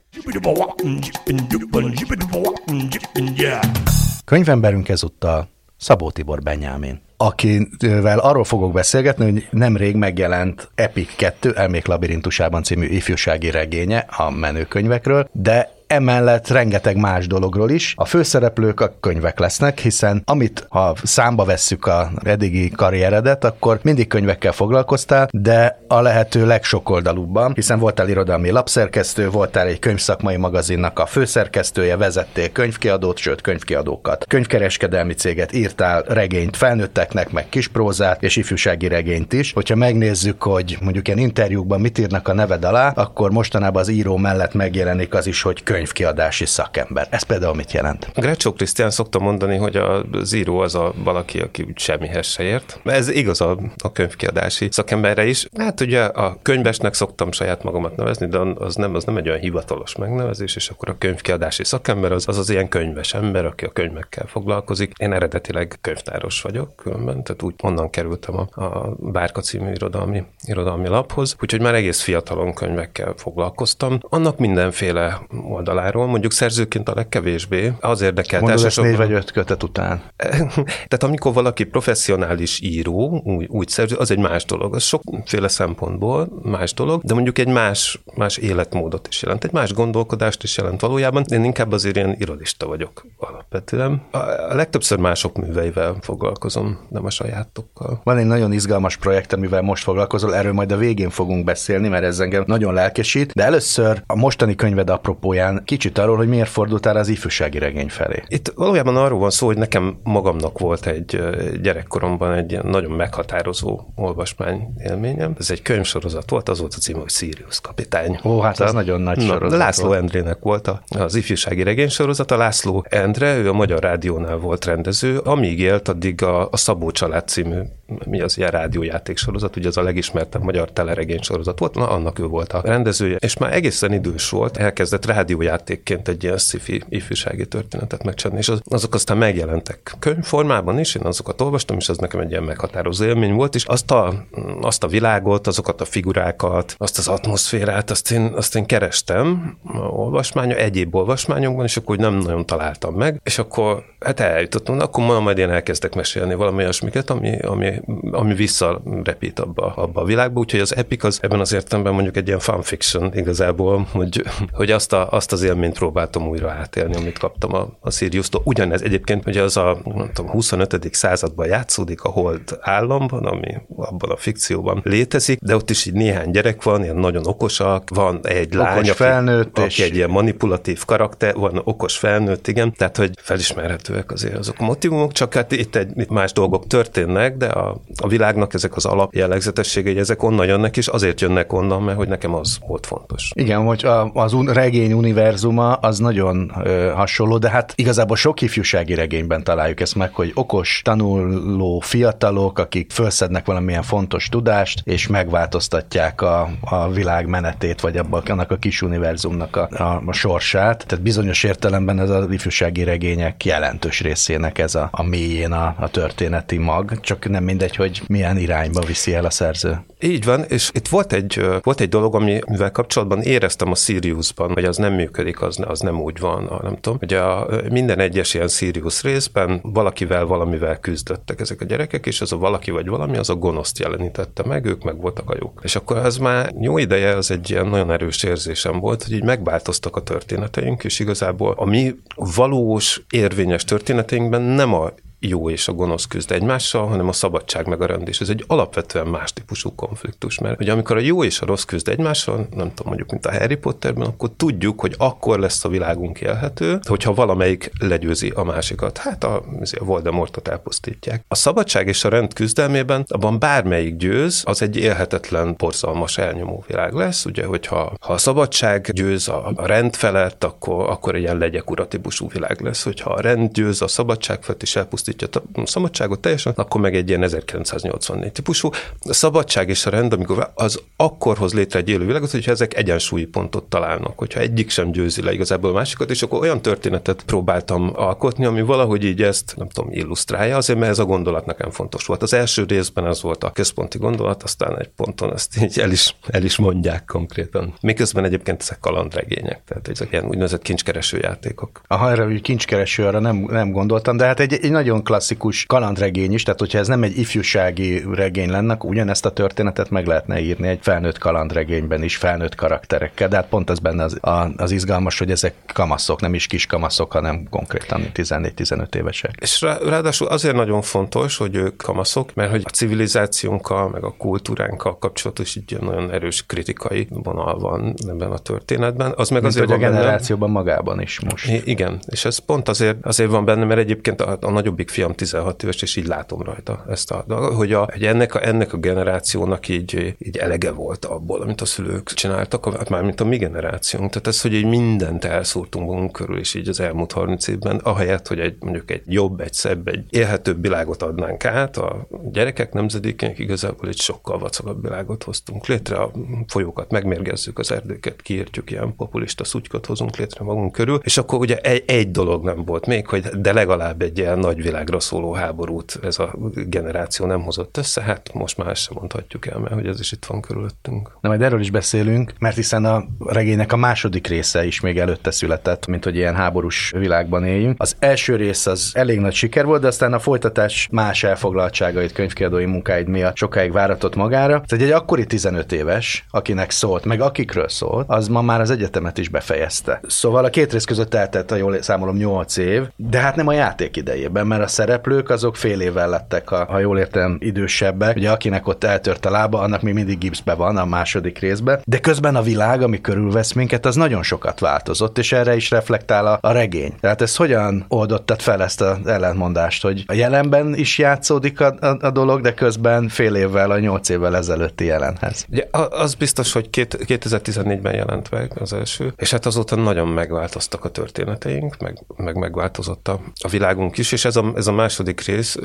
Könyvemberünk 4.24 4.88
ezúttal 4.88 5.48
Szabó 5.76 6.10
Tibor 6.10 6.42
Benyámén 6.42 7.02
akivel 7.16 8.18
arról 8.18 8.44
fogok 8.44 8.72
beszélgetni, 8.72 9.30
hogy 9.30 9.46
nemrég 9.50 9.96
megjelent 9.96 10.70
Epic 10.74 11.16
2 11.16 11.52
Elmék 11.56 11.86
labirintusában 11.86 12.62
című 12.62 12.86
ifjúsági 12.86 13.50
regénye 13.50 14.06
a 14.16 14.30
menőkönyvekről, 14.30 15.28
de 15.32 15.72
emellett 15.94 16.48
rengeteg 16.48 16.96
más 16.96 17.26
dologról 17.26 17.70
is. 17.70 17.94
A 17.96 18.04
főszereplők 18.04 18.80
a 18.80 18.94
könyvek 19.00 19.38
lesznek, 19.38 19.78
hiszen 19.78 20.22
amit, 20.24 20.66
ha 20.68 20.94
számba 21.02 21.44
vesszük 21.44 21.86
a 21.86 22.10
eddigi 22.24 22.70
karrieredet, 22.70 23.44
akkor 23.44 23.78
mindig 23.82 24.06
könyvekkel 24.06 24.52
foglalkoztál, 24.52 25.28
de 25.32 25.78
a 25.88 26.00
lehető 26.00 26.46
legsokoldalúbban, 26.46 27.52
hiszen 27.54 27.78
voltál 27.78 28.08
irodalmi 28.08 28.50
lapszerkesztő, 28.50 29.30
voltál 29.30 29.66
egy 29.66 29.78
könyvszakmai 29.78 30.36
magazinnak 30.36 30.98
a 30.98 31.06
főszerkesztője, 31.06 31.96
vezettél 31.96 32.52
könyvkiadót, 32.52 33.18
sőt 33.18 33.40
könyvkiadókat. 33.40 34.24
Könyvkereskedelmi 34.28 35.14
céget 35.14 35.52
írtál, 35.52 36.02
regényt 36.02 36.56
felnőtteknek, 36.56 37.32
meg 37.32 37.48
kisprózát, 37.48 38.22
és 38.22 38.36
ifjúsági 38.36 38.88
regényt 38.88 39.32
is. 39.32 39.52
Hogyha 39.52 39.74
megnézzük, 39.74 40.42
hogy 40.42 40.76
mondjuk 40.80 41.06
ilyen 41.06 41.18
interjúkban 41.18 41.80
mit 41.80 41.98
írnak 41.98 42.28
a 42.28 42.34
neved 42.34 42.64
alá, 42.64 42.88
akkor 42.88 43.30
mostanában 43.30 43.82
az 43.82 43.88
író 43.88 44.16
mellett 44.16 44.54
megjelenik 44.54 45.14
az 45.14 45.26
is, 45.26 45.42
hogy 45.42 45.62
könyv 45.62 45.83
könyvkiadási 45.84 46.46
szakember. 46.46 47.06
Ez 47.10 47.22
például 47.22 47.54
mit 47.54 47.72
jelent? 47.72 48.10
Greccio 48.14 48.52
Krisztián 48.52 48.90
szokta 48.90 49.18
mondani, 49.18 49.56
hogy 49.56 49.76
az 50.12 50.32
író 50.32 50.58
az 50.58 50.74
a 50.74 50.92
valaki, 50.96 51.40
aki 51.40 51.72
semmihez 51.74 52.26
se 52.26 52.42
ért. 52.42 52.80
Ez 52.84 53.08
igaz 53.08 53.40
a, 53.40 53.58
a 53.78 53.92
könyvkiadási 53.92 54.68
szakemberre 54.70 55.26
is. 55.26 55.48
Hát 55.58 55.80
ugye 55.80 56.04
a 56.04 56.36
könyvesnek 56.42 56.94
szoktam 56.94 57.32
saját 57.32 57.62
magamat 57.62 57.96
nevezni, 57.96 58.26
de 58.26 58.38
az 58.38 58.74
nem, 58.74 58.94
az 58.94 59.04
nem 59.04 59.16
egy 59.16 59.28
olyan 59.28 59.40
hivatalos 59.40 59.96
megnevezés, 59.96 60.56
és 60.56 60.68
akkor 60.68 60.88
a 60.88 60.98
könyvkiadási 60.98 61.64
szakember 61.64 62.12
az 62.12 62.28
az, 62.28 62.38
az 62.38 62.50
ilyen 62.50 62.68
könyves 62.68 63.14
ember, 63.14 63.44
aki 63.44 63.64
a 63.64 63.70
könyvekkel 63.72 64.26
foglalkozik. 64.26 64.92
Én 64.96 65.12
eredetileg 65.12 65.78
könyvtáros 65.80 66.42
vagyok 66.42 66.76
különben, 66.76 67.22
tehát 67.22 67.42
úgy 67.42 67.54
onnan 67.62 67.90
kerültem 67.90 68.36
a, 68.36 68.64
a 68.64 68.96
Bárka 68.98 69.40
című 69.40 69.70
irodalmi, 69.70 70.24
irodalmi 70.44 70.88
laphoz, 70.88 71.36
úgyhogy 71.40 71.60
már 71.60 71.74
egész 71.74 72.00
fiatalon 72.00 72.54
könyvekkel 72.54 73.14
foglalkoztam. 73.16 73.98
Annak 74.08 74.38
mindenféle 74.38 75.20
oldaláról, 75.68 76.06
mondjuk 76.06 76.32
szerzőként 76.32 76.88
a 76.88 76.92
legkevésbé, 76.94 77.72
az 77.80 78.00
érdekelt 78.00 78.42
Mondod 78.42 78.72
négy 78.76 78.96
vagy 78.96 79.12
öt 79.12 79.30
kötet 79.30 79.62
után. 79.62 80.02
Tehát 80.88 81.02
amikor 81.02 81.32
valaki 81.32 81.64
professzionális 81.64 82.60
író, 82.60 83.20
úgy, 83.24 83.46
úgy 83.48 83.68
szerző, 83.68 83.96
az 83.96 84.10
egy 84.10 84.18
más 84.18 84.44
dolog, 84.44 84.74
az 84.74 84.82
sokféle 84.82 85.48
szempontból 85.48 86.28
más 86.42 86.74
dolog, 86.74 87.02
de 87.02 87.14
mondjuk 87.14 87.38
egy 87.38 87.48
más, 87.48 88.02
más 88.14 88.36
életmódot 88.36 89.06
is 89.08 89.22
jelent, 89.22 89.44
egy 89.44 89.52
más 89.52 89.72
gondolkodást 89.72 90.42
is 90.42 90.56
jelent 90.56 90.80
valójában. 90.80 91.24
Én 91.26 91.44
inkább 91.44 91.72
azért 91.72 91.96
ilyen 91.96 92.14
irodista 92.18 92.66
vagyok 92.66 93.06
alapvetően. 93.18 94.02
A 94.10 94.54
legtöbbször 94.54 94.98
mások 94.98 95.36
műveivel 95.36 95.96
foglalkozom, 96.00 96.78
nem 96.88 97.04
a 97.04 97.10
sajátokkal. 97.10 98.00
Van 98.04 98.18
egy 98.18 98.26
nagyon 98.26 98.52
izgalmas 98.52 98.96
projekt, 98.96 99.32
amivel 99.32 99.62
most 99.62 99.82
foglalkozol, 99.82 100.34
erről 100.34 100.52
majd 100.52 100.72
a 100.72 100.76
végén 100.76 101.10
fogunk 101.10 101.44
beszélni, 101.44 101.88
mert 101.88 102.04
ez 102.04 102.20
engem 102.20 102.44
nagyon 102.46 102.74
lelkesít, 102.74 103.32
de 103.32 103.44
először 103.44 104.02
a 104.06 104.16
mostani 104.16 104.54
könyved 104.54 104.90
apropóján 104.90 105.53
kicsit 105.64 105.98
arról, 105.98 106.16
hogy 106.16 106.28
miért 106.28 106.48
fordultál 106.48 106.96
az 106.96 107.08
ifjúsági 107.08 107.58
regény 107.58 107.88
felé. 107.88 108.22
Itt 108.28 108.52
valójában 108.54 108.96
arról 108.96 109.18
van 109.18 109.30
szó, 109.30 109.46
hogy 109.46 109.56
nekem 109.56 109.96
magamnak 110.02 110.58
volt 110.58 110.86
egy 110.86 111.20
gyerekkoromban 111.62 112.32
egy 112.32 112.62
nagyon 112.62 112.90
meghatározó 112.90 113.80
olvasmány 113.94 114.74
élményem. 114.78 115.34
Ez 115.38 115.50
egy 115.50 115.62
könyvsorozat 115.62 116.30
volt, 116.30 116.48
az 116.48 116.58
volt 116.58 116.74
a 116.76 116.78
cím, 116.78 116.96
hogy 116.96 117.10
Sirius 117.10 117.60
kapitány. 117.60 118.20
Ó, 118.24 118.40
hát 118.40 118.60
ez 118.60 118.72
nagyon 118.72 119.00
nagy 119.00 119.16
na, 119.16 119.24
sorozat. 119.24 119.58
László 119.58 119.86
volt. 119.86 119.98
Endrének 119.98 120.38
volt 120.40 120.70
az 120.88 121.14
ifjúsági 121.14 121.62
regénysorozat. 121.62 122.30
A 122.30 122.36
László 122.36 122.84
Endre, 122.88 123.36
ő 123.36 123.48
a 123.48 123.52
Magyar 123.52 123.82
Rádiónál 123.82 124.36
volt 124.36 124.64
rendező, 124.64 125.18
amíg 125.18 125.60
élt, 125.60 125.88
addig 125.88 126.22
a, 126.22 126.48
a 126.50 126.56
Szabó 126.56 126.90
család 126.90 127.28
című 127.28 127.58
mi 128.06 128.20
az 128.20 128.38
ilyen 128.38 128.50
rádiójáték 128.50 129.16
sorozat, 129.16 129.56
ugye 129.56 129.68
az 129.68 129.76
a 129.76 129.82
legismertebb 129.82 130.42
magyar 130.42 130.72
teleregény 130.72 131.20
sorozat 131.22 131.58
volt, 131.58 131.74
na 131.74 131.88
annak 131.88 132.18
ő 132.18 132.26
volt 132.26 132.52
a 132.52 132.60
rendezője, 132.64 133.16
és 133.16 133.36
már 133.36 133.52
egészen 133.52 133.92
idős 133.92 134.30
volt, 134.30 134.56
elkezdett 134.56 135.04
rádiójátékként 135.44 136.08
egy 136.08 136.22
ilyen 136.22 136.38
sci 136.38 136.84
ifjúsági 136.88 137.46
történetet 137.46 138.04
megcsinálni, 138.04 138.40
és 138.40 138.48
az, 138.48 138.60
azok 138.64 138.94
aztán 138.94 139.16
megjelentek 139.16 139.96
könyvformában 139.98 140.78
is, 140.78 140.94
én 140.94 141.02
azokat 141.02 141.40
olvastam, 141.40 141.76
és 141.76 141.88
az 141.88 141.98
nekem 141.98 142.20
egy 142.20 142.30
ilyen 142.30 142.42
meghatározó 142.42 143.04
élmény 143.04 143.32
volt, 143.32 143.54
és 143.54 143.64
azt 143.64 143.90
a, 143.90 144.26
azt 144.60 144.84
a 144.84 144.88
világot, 144.88 145.46
azokat 145.46 145.80
a 145.80 145.84
figurákat, 145.84 146.74
azt 146.78 146.98
az 146.98 147.08
atmoszférát, 147.08 147.90
azt 147.90 148.10
én, 148.10 148.32
azt 148.36 148.56
én 148.56 148.66
kerestem 148.66 149.56
olvasmánya, 149.90 150.56
egyéb 150.56 150.94
olvasmányokban, 150.94 151.64
és 151.64 151.76
akkor 151.76 151.96
nem 151.96 152.14
nagyon 152.14 152.46
találtam 152.46 152.94
meg, 152.94 153.20
és 153.24 153.38
akkor 153.38 153.84
hát 154.00 154.20
eljutottam, 154.20 154.78
akkor 154.78 155.04
ma 155.04 155.20
majd 155.20 155.38
én 155.38 155.50
elkezdek 155.50 155.94
mesélni 155.94 156.34
valami 156.34 156.62
olyasmiket, 156.62 157.10
ami, 157.10 157.38
ami, 157.38 157.80
ami 158.10 158.34
visszarepít 158.34 159.40
abba, 159.40 159.72
abba 159.76 160.00
a 160.00 160.04
világba, 160.04 160.40
úgyhogy 160.40 160.60
az 160.60 160.76
Epic 160.76 161.04
az 161.04 161.18
ebben 161.22 161.40
az 161.40 161.52
értelemben 161.52 161.92
mondjuk 161.92 162.16
egy 162.16 162.26
ilyen 162.26 162.38
fanfiction 162.38 163.12
igazából, 163.14 163.86
hogy, 163.92 164.22
hogy 164.52 164.70
azt, 164.70 164.92
a, 164.92 165.08
azt 165.10 165.32
az 165.34 165.42
élményt 165.42 165.78
próbáltam 165.78 166.28
újra 166.28 166.50
átélni, 166.50 166.94
amit 166.94 167.18
kaptam 167.18 167.54
a, 167.54 167.68
a 167.80 167.90
Sirius-tól. 167.90 168.42
Ugyanez 168.44 168.82
egyébként, 168.82 169.24
hogy 169.24 169.36
az 169.36 169.56
a 169.56 169.78
nem 169.84 170.10
tudom, 170.12 170.30
25. 170.30 170.94
században 170.94 171.46
játszódik 171.46 172.02
a 172.02 172.08
Hold 172.08 172.58
államban, 172.60 173.24
ami 173.24 173.54
abban 173.76 174.10
a 174.10 174.16
fikcióban 174.16 174.80
létezik, 174.84 175.38
de 175.40 175.54
ott 175.54 175.70
is 175.70 175.86
így 175.86 175.94
néhány 175.94 176.30
gyerek 176.30 176.62
van, 176.62 176.82
ilyen 176.82 176.96
nagyon 176.96 177.26
okosak, 177.26 177.90
van 177.94 178.20
egy 178.22 178.56
okos 178.56 178.66
lány, 178.66 178.78
aki, 178.78 178.90
felnőtt, 178.90 179.58
aki 179.58 179.66
és... 179.66 179.80
egy 179.80 179.94
ilyen 179.94 180.10
manipulatív 180.10 180.84
karakter, 180.84 181.34
van 181.34 181.60
okos 181.64 181.96
felnőtt, 181.96 182.48
igen, 182.48 182.72
tehát 182.72 182.96
hogy 182.96 183.10
felismerhetőek 183.16 184.12
azért 184.12 184.36
azok 184.36 184.54
a 184.58 184.64
motivumok, 184.64 185.12
csak 185.12 185.34
hát 185.34 185.52
itt 185.52 185.76
egy 185.76 185.90
itt 185.94 186.10
más 186.10 186.32
dolgok 186.32 186.66
történnek, 186.66 187.36
de 187.36 187.46
a, 187.46 187.80
a 188.02 188.08
világnak 188.08 188.54
ezek 188.54 188.76
az 188.76 188.84
alap 188.84 189.14
jellegzetességei, 189.14 189.98
ezek 189.98 190.22
onnan 190.22 190.46
jönnek, 190.46 190.76
és 190.76 190.86
azért 190.86 191.20
jönnek 191.20 191.52
onnan, 191.52 191.82
mert 191.82 191.96
hogy 191.96 192.08
nekem 192.08 192.34
az 192.34 192.58
volt 192.66 192.86
fontos. 192.86 193.30
Igen, 193.34 193.64
hogy 193.64 193.86
az 194.12 194.32
un, 194.32 194.46
regény 194.46 194.92
univerzuma 195.24 195.72
az 195.72 195.98
nagyon 195.98 196.52
ö, 196.64 196.92
hasonló, 196.94 197.38
de 197.38 197.50
hát 197.50 197.72
igazából 197.76 198.16
sok 198.16 198.40
ifjúsági 198.40 198.94
regényben 198.94 199.44
találjuk 199.44 199.80
ezt 199.80 199.94
meg, 199.94 200.14
hogy 200.14 200.30
okos, 200.34 200.80
tanuló 200.84 201.80
fiatalok, 201.80 202.58
akik 202.58 202.90
felszednek 202.90 203.46
valamilyen 203.46 203.82
fontos 203.82 204.28
tudást, 204.28 204.80
és 204.84 205.06
megváltoztatják 205.06 206.20
a, 206.20 206.48
a 206.60 206.88
világ 206.90 207.26
menetét, 207.26 207.80
vagy 207.80 207.96
abban 207.96 208.22
annak 208.26 208.50
a 208.50 208.56
kis 208.56 208.82
univerzumnak 208.82 209.56
a, 209.56 209.68
a, 209.70 210.02
a 210.06 210.12
sorsát. 210.12 210.84
Tehát 210.86 211.04
bizonyos 211.04 211.44
értelemben 211.44 212.00
ez 212.00 212.10
az 212.10 212.30
ifjúsági 212.30 212.84
regények 212.84 213.44
jelentős 213.44 214.00
részének 214.00 214.58
ez 214.58 214.74
a, 214.74 214.88
a 214.92 215.02
mélyén 215.02 215.52
a, 215.52 215.74
a 215.78 215.88
történeti 215.88 216.56
mag, 216.58 217.00
csak 217.00 217.28
nem 217.28 217.44
mindegy, 217.44 217.76
hogy 217.76 218.02
milyen 218.06 218.36
irányba 218.36 218.80
viszi 218.80 219.14
el 219.14 219.24
a 219.24 219.30
szerző. 219.30 219.84
Így 220.00 220.24
van, 220.24 220.44
és 220.48 220.70
itt 220.72 220.88
volt 220.88 221.12
egy, 221.12 221.40
volt 221.62 221.80
egy 221.80 221.88
dolog, 221.88 222.14
amivel 222.14 222.70
kapcsolatban 222.70 223.20
éreztem 223.20 223.70
a 223.70 223.74
Siriusban, 223.74 224.52
hogy 224.52 224.64
az 224.64 224.76
nem 224.76 224.92
működik, 224.92 225.13
az, 225.40 225.58
az 225.66 225.80
nem 225.80 226.00
úgy 226.00 226.18
van, 226.18 226.60
nem 226.62 226.76
tudom. 226.80 226.98
Ugye 227.02 227.20
a, 227.20 227.48
minden 227.70 227.98
egyes 227.98 228.34
ilyen 228.34 228.48
Sirius 228.48 229.02
részben 229.02 229.60
valakivel, 229.62 230.26
valamivel 230.26 230.78
küzdöttek 230.78 231.40
ezek 231.40 231.60
a 231.60 231.64
gyerekek, 231.64 232.06
és 232.06 232.20
az 232.20 232.32
a 232.32 232.36
valaki 232.36 232.70
vagy 232.70 232.88
valami, 232.88 233.16
az 233.16 233.30
a 233.30 233.34
gonoszt 233.34 233.78
jelenítette 233.78 234.42
meg, 234.46 234.64
ők 234.64 234.84
meg 234.84 235.00
voltak 235.00 235.30
a 235.30 235.36
jók. 235.40 235.60
És 235.62 235.76
akkor 235.76 235.96
ez 235.96 236.16
már 236.16 236.52
jó 236.60 236.78
ideje, 236.78 237.16
az 237.16 237.30
egy 237.30 237.50
ilyen 237.50 237.66
nagyon 237.66 237.90
erős 237.90 238.22
érzésem 238.22 238.78
volt, 238.78 239.02
hogy 239.02 239.12
így 239.12 239.24
megváltoztak 239.24 239.96
a 239.96 240.02
történeteink, 240.02 240.84
és 240.84 240.98
igazából 240.98 241.54
a 241.56 241.64
mi 241.64 241.94
valós, 242.14 243.02
érvényes 243.10 243.64
történeteinkben 243.64 244.42
nem 244.42 244.74
a 244.74 244.92
jó 245.28 245.50
és 245.50 245.68
a 245.68 245.72
gonosz 245.72 246.06
küzd 246.06 246.32
egymással, 246.32 246.86
hanem 246.86 247.08
a 247.08 247.12
szabadság 247.12 247.66
meg 247.66 247.80
a 247.80 247.86
rend. 247.86 248.08
És 248.08 248.20
ez 248.20 248.28
egy 248.28 248.44
alapvetően 248.46 249.06
más 249.06 249.32
típusú 249.32 249.74
konfliktus, 249.74 250.38
mert 250.38 250.60
ugye 250.60 250.72
amikor 250.72 250.96
a 250.96 251.00
jó 251.00 251.24
és 251.24 251.40
a 251.40 251.46
rossz 251.46 251.62
küzd 251.62 251.88
egymással, 251.88 252.36
nem 252.36 252.68
tudom, 252.68 252.86
mondjuk, 252.86 253.10
mint 253.10 253.26
a 253.26 253.32
Harry 253.32 253.56
Potterben, 253.56 254.06
akkor 254.06 254.30
tudjuk, 254.36 254.80
hogy 254.80 254.94
akkor 254.98 255.38
lesz 255.38 255.64
a 255.64 255.68
világunk 255.68 256.20
élhető, 256.20 256.78
hogyha 256.88 257.14
valamelyik 257.14 257.70
legyőzi 257.78 258.32
a 258.34 258.44
másikat. 258.44 258.98
Hát 258.98 259.24
a, 259.24 259.42
a 259.80 259.84
Voldemortot 259.84 260.48
elpusztítják. 260.48 261.24
A 261.28 261.34
szabadság 261.34 261.86
és 261.88 262.04
a 262.04 262.08
rend 262.08 262.32
küzdelmében 262.34 263.04
abban 263.08 263.38
bármelyik 263.38 263.96
győz, 263.96 264.42
az 264.46 264.62
egy 264.62 264.76
élhetetlen, 264.76 265.54
borzalmas, 265.58 266.18
elnyomó 266.18 266.64
világ 266.66 266.92
lesz. 266.92 267.24
Ugye, 267.24 267.44
hogyha 267.46 267.92
ha 268.00 268.12
a 268.12 268.18
szabadság 268.18 268.90
győz 268.92 269.28
a, 269.28 269.52
a 269.54 269.66
rend 269.66 269.94
felett, 269.94 270.44
akkor, 270.44 270.90
akkor 270.90 271.16
ilyen 271.16 271.38
legyek 271.38 271.70
ura 271.70 271.88
típusú 271.88 272.28
világ 272.28 272.60
lesz. 272.60 272.82
Hogyha 272.82 273.10
a 273.10 273.20
rend 273.20 273.52
győz 273.52 273.82
a 273.82 273.88
szabadság 273.88 274.42
felett 274.42 274.62
és 274.62 274.76
elpusztítja 274.76 275.13
elpusztítja 275.22 275.62
a 275.62 275.66
szabadságot 275.66 276.20
teljesen, 276.20 276.52
akkor 276.56 276.80
meg 276.80 276.94
egy 276.94 277.08
ilyen 277.08 277.22
1984 277.22 278.32
típusú. 278.32 278.70
A 279.00 279.12
szabadság 279.12 279.68
és 279.68 279.86
a 279.86 279.90
rend, 279.90 280.12
amikor 280.12 280.50
az 280.54 280.82
akkor 280.96 281.36
hoz 281.36 281.54
létre 281.54 281.78
egy 281.78 281.88
élő 281.88 282.06
világot, 282.06 282.30
hogyha 282.30 282.50
ezek 282.50 282.76
egyensúlyi 282.76 283.24
pontot 283.24 283.64
találnak, 283.64 284.18
hogyha 284.18 284.40
egyik 284.40 284.70
sem 284.70 284.90
győzi 284.90 285.22
le 285.22 285.32
igazából 285.32 285.70
a 285.70 285.72
másikat, 285.72 286.10
és 286.10 286.22
akkor 286.22 286.40
olyan 286.40 286.62
történetet 286.62 287.22
próbáltam 287.22 287.90
alkotni, 287.94 288.44
ami 288.44 288.62
valahogy 288.62 289.04
így 289.04 289.22
ezt, 289.22 289.54
nem 289.56 289.68
tudom, 289.68 289.92
illusztrálja, 289.92 290.56
azért 290.56 290.78
mert 290.78 290.90
ez 290.90 290.98
a 290.98 291.04
gondolat 291.04 291.46
nekem 291.46 291.70
fontos 291.70 292.06
volt. 292.06 292.22
Az 292.22 292.32
első 292.32 292.64
részben 292.64 293.06
ez 293.06 293.22
volt 293.22 293.44
a 293.44 293.50
központi 293.50 293.98
gondolat, 293.98 294.42
aztán 294.42 294.78
egy 294.78 294.90
ponton 294.96 295.32
ezt 295.32 295.62
így 295.62 295.78
el 295.78 295.90
is, 295.90 296.16
el 296.26 296.42
is 296.42 296.56
mondják 296.56 297.04
konkrétan. 297.04 297.74
Miközben 297.80 298.24
egyébként 298.24 298.60
ezek 298.60 298.80
kalandregények, 298.80 299.60
tehát 299.68 299.88
ezek 299.88 300.12
ilyen 300.12 300.24
úgynevezett 300.24 300.62
kincskereső 300.62 301.18
játékok. 301.22 301.80
Aha, 301.86 302.10
erre, 302.10 302.24
hogy 302.24 302.40
kincskereső, 302.40 303.06
arra 303.06 303.18
nem, 303.18 303.36
nem 303.36 303.70
gondoltam, 303.70 304.16
de 304.16 304.24
hát 304.24 304.40
egy, 304.40 304.52
egy 304.52 304.70
nagyon 304.70 305.03
klasszikus 305.04 305.64
kalandregény 305.66 306.32
is, 306.32 306.42
tehát 306.42 306.60
hogyha 306.60 306.78
ez 306.78 306.88
nem 306.88 307.02
egy 307.02 307.18
ifjúsági 307.18 308.04
regény 308.12 308.50
lenne, 308.50 308.72
akkor 308.72 308.90
ugyanezt 308.90 309.26
a 309.26 309.30
történetet 309.30 309.90
meg 309.90 310.06
lehetne 310.06 310.40
írni 310.40 310.68
egy 310.68 310.78
felnőtt 310.82 311.18
kalandregényben 311.18 312.02
is, 312.02 312.16
felnőtt 312.16 312.54
karakterekkel, 312.54 313.28
de 313.28 313.36
hát 313.36 313.48
pont 313.48 313.70
az 313.70 313.78
benne 313.78 314.04
az, 314.04 314.18
az 314.56 314.70
izgalmas, 314.70 315.18
hogy 315.18 315.30
ezek 315.30 315.54
kamaszok, 315.72 316.20
nem 316.20 316.34
is 316.34 316.46
kis 316.46 316.66
kamaszok, 316.66 317.12
hanem 317.12 317.48
konkrétan 317.50 318.02
14-15 318.14 318.94
évesek. 318.94 319.30
És 319.40 319.60
rá, 319.60 319.78
ráadásul 319.78 320.26
azért 320.26 320.54
nagyon 320.54 320.82
fontos, 320.82 321.36
hogy 321.36 321.54
ők 321.54 321.76
kamaszok, 321.76 322.34
mert 322.34 322.50
hogy 322.50 322.62
a 322.64 322.70
civilizációnkkal, 322.70 323.88
meg 323.88 324.04
a 324.04 324.14
kultúránkkal 324.18 324.98
kapcsolatos 324.98 325.56
így 325.56 325.76
nagyon 325.80 326.10
erős 326.10 326.46
kritikai 326.46 327.06
vonal 327.10 327.58
van 327.58 327.94
ebben 328.08 328.30
a 328.30 328.38
történetben. 328.38 329.12
Az 329.16 329.28
meg 329.28 329.42
Mint 329.42 329.54
azért 329.54 329.70
hogy 329.70 329.82
a 329.82 329.88
generációban 329.88 330.52
benne, 330.52 330.62
magában 330.64 331.00
is 331.00 331.20
most. 331.20 331.66
Igen, 331.66 332.00
és 332.06 332.24
ez 332.24 332.38
pont 332.38 332.68
azért, 332.68 332.96
azért 333.02 333.30
van 333.30 333.44
benne, 333.44 333.64
mert 333.64 333.80
egyébként 333.80 334.20
a, 334.20 334.38
a 334.40 334.50
nagyobbik 334.50 334.83
második 334.84 334.88
fiam 334.88 335.14
16 335.14 335.62
éves, 335.62 335.82
és 335.82 335.96
így 335.96 336.06
látom 336.06 336.42
rajta 336.42 336.84
ezt 336.88 337.10
a, 337.10 337.24
hogy, 337.56 337.72
a, 337.72 337.88
hogy 337.92 338.04
ennek, 338.04 338.34
a, 338.34 338.46
ennek 338.46 338.72
a 338.72 338.76
generációnak 338.76 339.68
így, 339.68 340.16
így 340.18 340.36
elege 340.36 340.70
volt 340.70 341.04
abból, 341.04 341.40
amit 341.40 341.60
a 341.60 341.64
szülők 341.64 342.12
csináltak, 342.12 342.76
hát 342.76 342.88
már 342.88 343.02
mint 343.02 343.20
a 343.20 343.24
mi 343.24 343.36
generációnk. 343.36 344.10
Tehát 344.10 344.26
ez, 344.26 344.40
hogy 344.40 344.54
így 344.54 344.64
mindent 344.64 345.24
elszúrtunk 345.24 345.86
magunk 345.86 346.12
körül, 346.12 346.38
és 346.38 346.54
így 346.54 346.68
az 346.68 346.80
elmúlt 346.80 347.12
30 347.12 347.48
évben, 347.48 347.76
ahelyett, 347.76 348.28
hogy 348.28 348.40
egy, 348.40 348.56
mondjuk 348.60 348.90
egy 348.90 349.02
jobb, 349.06 349.40
egy 349.40 349.52
szebb, 349.52 349.88
egy 349.88 350.04
élhetőbb 350.10 350.60
világot 350.60 351.02
adnánk 351.02 351.44
át, 351.44 351.76
a 351.76 352.06
gyerekek 352.32 352.72
nemzedékének 352.72 353.38
igazából 353.38 353.88
egy 353.88 353.98
sokkal 353.98 354.38
vacagabb 354.38 354.82
világot 354.82 355.22
hoztunk 355.22 355.66
létre, 355.66 355.96
a 355.96 356.10
folyókat 356.46 356.90
megmérgezzük, 356.90 357.58
az 357.58 357.72
erdőket 357.72 358.22
kiírtjuk, 358.22 358.70
ilyen 358.70 358.96
populista 358.96 359.44
szutykot 359.44 359.86
hozunk 359.86 360.16
létre 360.16 360.44
magunk 360.44 360.72
körül, 360.72 361.00
és 361.02 361.18
akkor 361.18 361.38
ugye 361.38 361.56
egy, 361.56 361.82
egy 361.86 362.10
dolog 362.10 362.44
nem 362.44 362.64
volt 362.64 362.86
még, 362.86 363.06
hogy 363.06 363.22
de 363.22 363.52
legalább 363.52 364.02
egy 364.02 364.18
ilyen 364.18 364.38
nagy 364.38 364.62
világra 364.74 365.00
szóló 365.00 365.32
háborút 365.32 365.98
ez 366.02 366.18
a 366.18 366.34
generáció 366.54 367.26
nem 367.26 367.42
hozott 367.42 367.76
össze, 367.76 368.02
hát 368.02 368.30
most 368.32 368.56
már 368.56 368.76
sem 368.76 368.96
mondhatjuk 368.98 369.46
el, 369.46 369.58
mert 369.58 369.74
hogy 369.74 369.86
ez 369.86 370.00
is 370.00 370.12
itt 370.12 370.24
van 370.24 370.40
körülöttünk. 370.40 371.10
Na 371.20 371.28
majd 371.28 371.42
erről 371.42 371.60
is 371.60 371.70
beszélünk, 371.70 372.32
mert 372.38 372.56
hiszen 372.56 372.84
a 372.84 373.04
regénynek 373.26 373.72
a 373.72 373.76
második 373.76 374.26
része 374.26 374.64
is 374.64 374.80
még 374.80 374.98
előtte 374.98 375.30
született, 375.30 375.86
mint 375.86 376.04
hogy 376.04 376.16
ilyen 376.16 376.34
háborús 376.34 376.92
világban 376.96 377.44
éljünk. 377.44 377.82
Az 377.82 377.96
első 377.98 378.36
rész 378.36 378.66
az 378.66 378.90
elég 378.94 379.20
nagy 379.20 379.34
siker 379.34 379.64
volt, 379.64 379.80
de 379.80 379.86
aztán 379.86 380.12
a 380.12 380.18
folytatás 380.18 380.88
más 380.90 381.24
elfoglaltságait, 381.24 382.12
könyvkiadói 382.12 382.64
munkáid 382.64 383.08
miatt 383.08 383.36
sokáig 383.36 383.72
váratott 383.72 384.14
magára. 384.14 384.62
Tehát 384.66 384.84
egy 384.84 384.92
akkori 384.92 385.26
15 385.26 385.72
éves, 385.72 386.24
akinek 386.30 386.70
szólt, 386.70 387.04
meg 387.04 387.20
akikről 387.20 387.68
szólt, 387.68 388.08
az 388.08 388.28
ma 388.28 388.42
már 388.42 388.60
az 388.60 388.70
egyetemet 388.70 389.18
is 389.18 389.28
befejezte. 389.28 390.00
Szóval 390.06 390.44
a 390.44 390.50
két 390.50 390.72
rész 390.72 390.84
között 390.84 391.14
eltett, 391.14 391.50
a 391.50 391.56
jól 391.56 391.82
számolom, 391.82 392.16
8 392.16 392.56
év, 392.56 392.82
de 392.96 393.18
hát 393.18 393.36
nem 393.36 393.46
a 393.46 393.52
játék 393.52 393.96
idejében, 393.96 394.46
mert 394.46 394.62
a 394.64 394.68
szereplők 394.68 395.30
azok 395.30 395.56
fél 395.56 395.80
évvel 395.80 396.08
lettek, 396.08 396.50
a, 396.50 396.64
ha 396.64 396.78
jól 396.78 396.98
értem, 396.98 397.36
idősebbek. 397.40 398.16
Ugye 398.16 398.30
akinek 398.30 398.66
ott 398.66 398.84
eltört 398.84 399.26
a 399.26 399.30
lába, 399.30 399.60
annak 399.60 399.82
még 399.82 399.94
mindig 399.94 400.18
gipszbe 400.18 400.54
van 400.54 400.76
a 400.76 400.84
második 400.84 401.38
részben. 401.38 401.80
De 401.84 401.98
közben 401.98 402.36
a 402.36 402.42
világ, 402.42 402.82
ami 402.82 403.00
körülvesz 403.00 403.52
minket, 403.52 403.86
az 403.86 403.94
nagyon 403.94 404.22
sokat 404.22 404.60
változott, 404.60 405.18
és 405.18 405.32
erre 405.32 405.56
is 405.56 405.70
reflektál 405.70 406.26
a, 406.26 406.38
a 406.40 406.52
regény. 406.52 406.94
Tehát 407.00 407.22
ez 407.22 407.36
hogyan 407.36 407.84
oldottad 407.88 408.40
fel 408.40 408.62
ezt 408.62 408.80
az 408.80 409.06
ellentmondást, 409.06 409.82
hogy 409.82 410.04
a 410.06 410.12
jelenben 410.12 410.74
is 410.74 410.98
játszódik 410.98 411.60
a, 411.60 411.74
a, 411.80 411.96
a 412.00 412.10
dolog, 412.10 412.40
de 412.40 412.54
közben 412.54 413.08
fél 413.08 413.34
évvel, 413.34 413.70
a 413.70 413.78
nyolc 413.78 414.08
évvel 414.08 414.36
ezelőtti 414.36 414.84
jelenhez? 414.84 415.46
Ugye, 415.50 415.64
az 415.90 416.14
biztos, 416.14 416.52
hogy 416.52 416.70
két, 416.70 416.96
2014-ben 417.00 417.94
jelent 417.94 418.30
meg 418.30 418.52
az 418.60 418.72
első, 418.72 419.12
és 419.16 419.30
hát 419.30 419.46
azóta 419.46 419.76
nagyon 419.76 420.08
megváltoztak 420.08 420.84
a 420.84 420.88
történeteink, 420.88 421.76
meg, 421.78 422.04
meg 422.16 422.36
megváltozott 422.36 423.08
a, 423.08 423.20
a 423.42 423.48
világunk 423.48 423.98
is, 423.98 424.12
és 424.12 424.24
ez 424.24 424.36
a, 424.36 424.52
ez 424.54 424.66
a 424.66 424.72
második 424.72 425.20
rész, 425.20 425.58